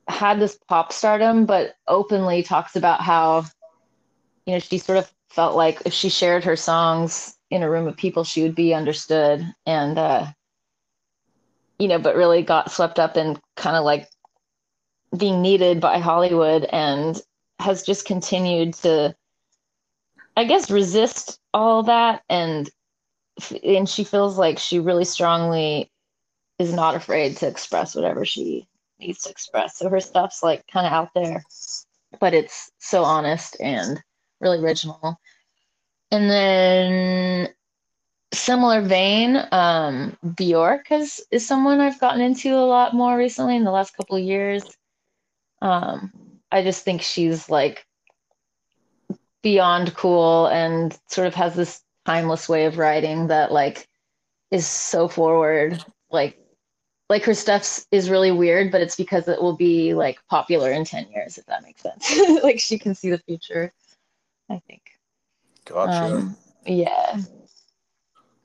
had 0.09 0.41
this 0.41 0.59
pop 0.69 0.93
stardom, 0.93 1.47
but 1.47 1.75
openly 1.87 2.43
talks 2.43 2.77
about 2.77 3.01
how, 3.01 3.45
you 4.47 4.55
know, 4.55 4.59
she 4.59 4.79
sort 4.79 4.99
of 4.99 5.13
felt 5.29 5.55
like 5.57 5.83
if 5.85 5.93
she 5.93 6.09
shared 6.09 6.45
her 6.45 6.57
songs 6.57 7.37
in 7.51 7.63
a 7.63 7.71
room 7.71 7.87
of 7.87 7.97
people, 7.97 8.25
she 8.25 8.43
would 8.43 8.55
be 8.55 8.73
understood. 8.75 9.45
And, 9.67 9.99
uh, 9.99 10.27
you 11.79 11.89
know, 11.89 11.99
but 11.99 12.17
really 12.17 12.43
got 12.43 12.73
swept 12.73 12.99
up 12.99 13.17
in 13.17 13.39
kind 13.57 13.77
of 13.77 13.85
like 13.85 14.09
being 15.17 15.43
needed 15.43 15.81
by 15.81 15.99
Hollywood 15.99 16.65
and 16.65 17.21
has 17.59 17.83
just 17.83 18.07
continued 18.07 18.75
to, 18.75 19.15
I 20.39 20.45
guess, 20.45 20.71
resist 20.71 21.41
all 21.53 21.83
that. 21.83 22.23
And, 22.29 22.71
and 23.65 23.89
she 23.89 24.05
feels 24.05 24.39
like 24.39 24.61
she 24.61 24.79
really 24.79 25.05
strongly 25.05 25.91
is 26.61 26.73
not 26.73 26.95
afraid 26.95 27.37
to 27.39 27.49
express 27.49 27.97
whatever 27.97 28.25
she 28.25 28.69
needs 29.01 29.23
to 29.23 29.31
express. 29.31 29.77
So 29.77 29.89
her 29.89 29.99
stuff's 29.99 30.41
like 30.41 30.65
kind 30.69 30.87
of 30.87 30.93
out 30.93 31.09
there, 31.13 31.43
but 32.21 32.35
it's 32.35 32.71
so 32.79 33.03
honest 33.03 33.57
and 33.59 34.01
really 34.41 34.61
original. 34.61 35.19
And 36.13 36.31
then 36.31 37.49
similar 38.33 38.81
vein, 38.81 39.43
um, 39.51 40.17
Bjork 40.37 40.87
has 40.87 41.21
is 41.33 41.45
someone 41.45 41.81
I've 41.81 41.99
gotten 41.99 42.21
into 42.21 42.55
a 42.55 42.63
lot 42.65 42.95
more 42.95 43.19
recently 43.19 43.57
in 43.57 43.65
the 43.65 43.73
last 43.73 43.97
couple 43.97 44.17
of 44.17 44.23
years. 44.23 44.63
Um, 45.63 46.13
I 46.53 46.63
just 46.63 46.85
think 46.85 47.03
she's 47.03 47.51
like 47.51 47.88
beyond 49.43 49.95
cool 49.95 50.47
and 50.47 50.99
sort 51.09 51.27
of 51.27 51.35
has 51.35 51.55
this 51.55 51.83
timeless 52.05 52.49
way 52.49 52.65
of 52.67 52.79
writing 52.79 53.27
that 53.29 53.53
like 53.53 53.89
is 54.51 54.67
so 54.67 55.09
forward. 55.09 55.83
Like 56.11 56.39
like 57.09 57.25
her 57.25 57.35
stuff 57.35 57.85
is 57.91 58.11
really 58.11 58.31
weird, 58.31 58.71
but 58.71 58.81
it's 58.81 58.97
because 58.97 59.29
it 59.29 59.41
will 59.41 59.57
be 59.57 59.95
like 59.95 60.19
popular 60.29 60.71
in 60.71 60.85
10 60.85 61.11
years, 61.11 61.39
if 61.39 61.47
that 61.47 61.63
makes 61.63 61.83
sense. 61.83 62.15
like 62.43 62.61
she 62.61 62.79
can 62.79 62.95
see 62.95 63.11
the 63.11 63.19
future, 63.19 63.73
I 64.51 64.61
think. 64.67 64.83
Gotcha. 65.65 66.17
Um, 66.17 66.37
yeah. 66.67 67.21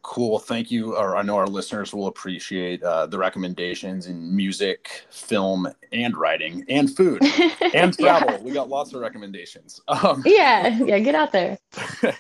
Cool. 0.03 0.37
Thank 0.37 0.69
you. 0.69 0.97
Or 0.97 1.15
I 1.15 1.21
know 1.21 1.37
our 1.37 1.47
listeners 1.47 1.93
will 1.93 2.07
appreciate 2.07 2.83
uh, 2.83 3.07
the 3.07 3.17
recommendations 3.17 4.07
in 4.07 4.35
music, 4.35 5.05
film, 5.09 5.65
and 5.93 6.15
writing, 6.17 6.65
and 6.67 6.93
food, 6.93 7.21
and 7.73 7.97
travel. 7.97 8.31
yeah. 8.33 8.39
We 8.41 8.51
got 8.51 8.67
lots 8.67 8.93
of 8.93 9.01
recommendations. 9.01 9.81
Um, 10.03 10.21
yeah, 10.25 10.79
yeah. 10.83 10.99
Get 10.99 11.15
out 11.15 11.31
there. 11.31 11.57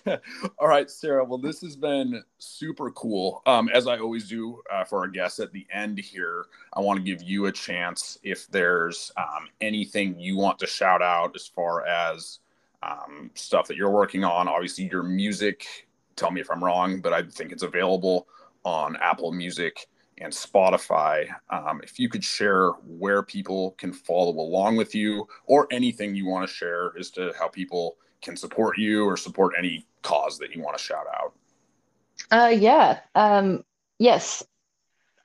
all 0.59 0.67
right, 0.67 0.89
Sarah. 0.89 1.25
Well, 1.25 1.39
this 1.39 1.59
has 1.61 1.75
been 1.75 2.23
super 2.37 2.91
cool. 2.91 3.41
Um, 3.45 3.67
as 3.69 3.87
I 3.87 3.97
always 3.97 4.29
do 4.29 4.61
uh, 4.71 4.85
for 4.85 4.99
our 4.99 5.07
guests 5.07 5.39
at 5.39 5.51
the 5.51 5.65
end 5.73 5.97
here, 5.99 6.45
I 6.73 6.79
want 6.79 6.97
to 6.99 7.03
give 7.03 7.21
you 7.21 7.47
a 7.47 7.51
chance 7.51 8.17
if 8.23 8.47
there's 8.47 9.11
um, 9.17 9.49
anything 9.59 10.17
you 10.17 10.37
want 10.37 10.59
to 10.59 10.67
shout 10.67 11.01
out 11.01 11.35
as 11.35 11.47
far 11.47 11.85
as 11.85 12.39
um, 12.83 13.31
stuff 13.33 13.67
that 13.67 13.75
you're 13.75 13.89
working 13.89 14.23
on. 14.23 14.47
Obviously, 14.47 14.85
your 14.85 15.03
music 15.03 15.87
tell 16.15 16.31
me 16.31 16.41
if 16.41 16.49
I'm 16.51 16.63
wrong, 16.63 17.01
but 17.01 17.13
I 17.13 17.23
think 17.23 17.51
it's 17.51 17.63
available 17.63 18.27
on 18.63 18.95
Apple 18.97 19.31
Music 19.31 19.87
and 20.19 20.31
Spotify. 20.31 21.27
Um, 21.49 21.81
if 21.83 21.99
you 21.99 22.09
could 22.09 22.23
share 22.23 22.69
where 22.85 23.23
people 23.23 23.71
can 23.71 23.91
follow 23.91 24.31
along 24.31 24.77
with 24.77 24.93
you 24.93 25.27
or 25.45 25.67
anything 25.71 26.15
you 26.15 26.27
want 26.27 26.47
to 26.47 26.53
share 26.53 26.93
as 26.99 27.09
to 27.11 27.33
how 27.37 27.47
people 27.47 27.97
can 28.21 28.37
support 28.37 28.77
you 28.77 29.05
or 29.05 29.17
support 29.17 29.53
any 29.57 29.85
cause 30.01 30.37
that 30.39 30.55
you 30.55 30.61
want 30.61 30.77
to 30.77 30.83
shout 30.83 31.05
out. 31.13 31.33
Uh, 32.31 32.49
yeah. 32.49 32.99
Um, 33.15 33.63
yes. 33.99 34.43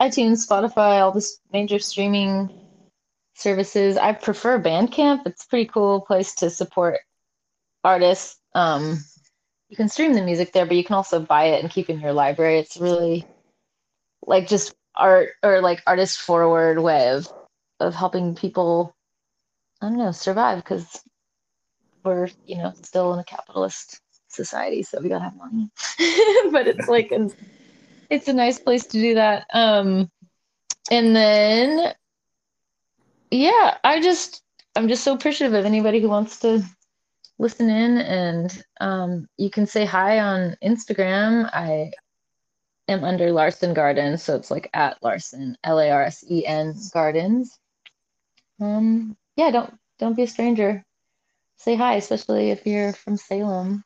iTunes, 0.00 0.46
Spotify, 0.46 1.00
all 1.00 1.12
the 1.12 1.26
major 1.52 1.78
streaming 1.78 2.50
services. 3.34 3.96
I 3.96 4.12
prefer 4.12 4.60
Bandcamp. 4.60 5.22
It's 5.26 5.44
a 5.44 5.48
pretty 5.48 5.66
cool 5.66 6.00
place 6.00 6.34
to 6.36 6.50
support 6.50 6.98
artists. 7.84 8.40
Um, 8.54 8.98
you 9.68 9.76
can 9.76 9.88
stream 9.88 10.14
the 10.14 10.22
music 10.22 10.52
there, 10.52 10.66
but 10.66 10.76
you 10.76 10.84
can 10.84 10.94
also 10.94 11.20
buy 11.20 11.44
it 11.46 11.62
and 11.62 11.70
keep 11.70 11.90
in 11.90 12.00
your 12.00 12.12
library. 12.12 12.58
It's 12.58 12.76
really 12.76 13.26
like 14.26 14.48
just 14.48 14.74
art 14.94 15.30
or 15.42 15.60
like 15.60 15.82
artist 15.86 16.20
forward 16.20 16.80
way 16.80 17.10
of 17.10 17.30
of 17.80 17.94
helping 17.94 18.34
people 18.34 18.94
I 19.80 19.88
don't 19.88 19.98
know, 19.98 20.10
survive 20.10 20.58
because 20.58 21.00
we're, 22.04 22.28
you 22.46 22.56
know, 22.56 22.72
still 22.82 23.12
in 23.14 23.20
a 23.20 23.24
capitalist 23.24 24.00
society, 24.28 24.82
so 24.82 25.00
we 25.00 25.08
gotta 25.08 25.24
have 25.24 25.36
money. 25.36 25.70
but 26.50 26.66
it's 26.66 26.88
like 26.88 27.12
an 27.12 27.30
it's 28.10 28.28
a 28.28 28.32
nice 28.32 28.58
place 28.58 28.86
to 28.86 29.00
do 29.00 29.14
that. 29.14 29.46
Um 29.52 30.10
and 30.90 31.14
then 31.14 31.92
yeah, 33.30 33.76
I 33.84 34.00
just 34.00 34.42
I'm 34.74 34.88
just 34.88 35.04
so 35.04 35.12
appreciative 35.14 35.54
of 35.54 35.66
anybody 35.66 36.00
who 36.00 36.08
wants 36.08 36.40
to 36.40 36.64
listen 37.38 37.70
in 37.70 37.98
and 37.98 38.64
um, 38.80 39.28
you 39.36 39.50
can 39.50 39.66
say 39.66 39.84
hi 39.84 40.20
on 40.20 40.56
Instagram. 40.62 41.48
I 41.52 41.92
am 42.88 43.04
under 43.04 43.30
Larsen 43.30 43.74
Gardens, 43.74 44.22
so 44.22 44.36
it's 44.36 44.50
like 44.50 44.68
at 44.74 45.02
Larsen, 45.02 45.56
L 45.64 45.78
A 45.78 45.90
R 45.90 46.02
S 46.02 46.24
E 46.28 46.44
N 46.46 46.74
Gardens. 46.92 47.58
Um, 48.60 49.16
yeah, 49.36 49.50
don't 49.50 49.74
don't 49.98 50.16
be 50.16 50.24
a 50.24 50.28
stranger. 50.28 50.84
Say 51.56 51.76
hi, 51.76 51.94
especially 51.94 52.50
if 52.50 52.66
you're 52.66 52.92
from 52.92 53.16
Salem. 53.16 53.84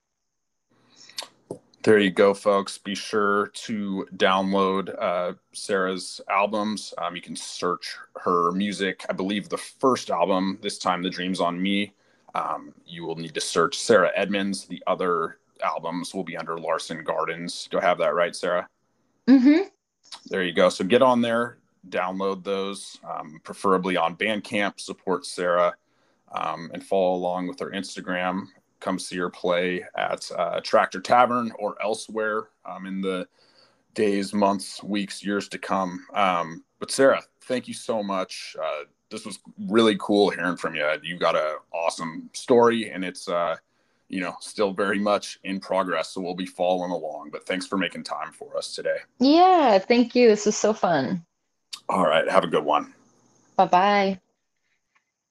There 1.83 1.99
you 1.99 2.11
go, 2.11 2.33
folks. 2.33 2.79
Be 2.79 2.95
sure 2.95 3.49
to 3.49 4.07
download 4.17 4.95
uh, 5.03 5.33
Sarah's 5.53 6.21
albums. 6.31 6.95
Um, 6.97 7.17
you 7.17 7.23
can 7.23 7.35
search 7.35 7.97
her 8.23 8.53
music. 8.53 9.05
I 9.11 9.15
believe 9.15 9.49
the 9.49 9.57
first 9.57 10.09
album, 10.09 10.59
this 10.63 10.79
time, 10.79 11.03
The 11.03 11.11
Dreams 11.11 11.41
on 11.41 11.61
Me, 11.61 11.93
um, 12.35 12.73
you 12.87 13.05
will 13.05 13.17
need 13.17 13.35
to 13.35 13.41
search 13.41 13.79
Sarah 13.79 14.11
Edmonds. 14.15 14.67
The 14.67 14.83
other 14.87 15.39
albums 15.63 16.15
will 16.15 16.25
be 16.25 16.37
under 16.37 16.59
Larsen 16.59 17.05
Gardens. 17.05 17.69
Do 17.71 17.79
I 17.79 17.83
have 17.83 17.99
that 17.99 18.15
right, 18.15 18.35
Sarah? 18.35 18.69
Mm-hmm. 19.29 19.69
There 20.27 20.43
you 20.43 20.53
go. 20.53 20.69
So 20.69 20.85
get 20.85 21.03
on 21.03 21.21
there, 21.21 21.59
download 21.89 22.45
those, 22.45 22.99
um, 23.09 23.41
preferably 23.45 23.97
on 23.97 24.17
Bandcamp. 24.17 24.81
Support 24.81 25.27
Sarah, 25.27 25.75
um, 26.33 26.71
and 26.75 26.85
follow 26.85 27.15
along 27.15 27.49
with 27.49 27.61
her 27.61 27.71
Instagram. 27.71 28.47
Come 28.81 28.99
see 28.99 29.17
her 29.19 29.31
play 29.31 29.85
at 29.97 30.29
uh, 30.37 30.61
Tractor 30.61 31.01
Tavern 31.01 31.53
or 31.59 31.81
elsewhere 31.81 32.49
um, 32.65 32.87
in 32.87 33.01
the 33.01 33.29
days, 33.95 34.33
months, 34.33 34.83
weeks, 34.83 35.25
years 35.25 35.49
to 35.49 35.59
come. 35.59 36.05
Um, 36.15 36.65
but 36.81 36.91
Sarah, 36.91 37.23
thank 37.43 37.69
you 37.69 37.75
so 37.75 38.03
much. 38.03 38.57
Uh, 38.61 38.85
this 39.13 39.25
was 39.25 39.39
really 39.69 39.97
cool 40.01 40.31
hearing 40.31 40.57
from 40.57 40.75
you. 40.75 40.87
You 41.03 41.19
got 41.19 41.37
a 41.37 41.59
awesome 41.73 42.29
story, 42.33 42.91
and 42.91 43.05
it's 43.05 43.29
uh, 43.29 43.57
you 44.09 44.21
know 44.21 44.35
still 44.41 44.73
very 44.73 44.99
much 44.99 45.39
in 45.45 45.61
progress. 45.61 46.11
So 46.11 46.21
we'll 46.21 46.35
be 46.35 46.47
following 46.47 46.91
along. 46.91 47.31
But 47.31 47.47
thanks 47.47 47.67
for 47.67 47.77
making 47.77 48.05
time 48.05 48.33
for 48.33 48.57
us 48.57 48.75
today. 48.75 48.99
Yeah, 49.21 49.79
thank 49.79 50.15
you. 50.15 50.29
This 50.29 50.47
was 50.47 50.57
so 50.57 50.73
fun. 50.73 51.25
All 51.89 52.07
right, 52.07 52.29
have 52.29 52.45
a 52.45 52.49
good 52.49 52.65
one. 52.65 52.95
Bye 53.57 53.67
bye. 53.67 54.22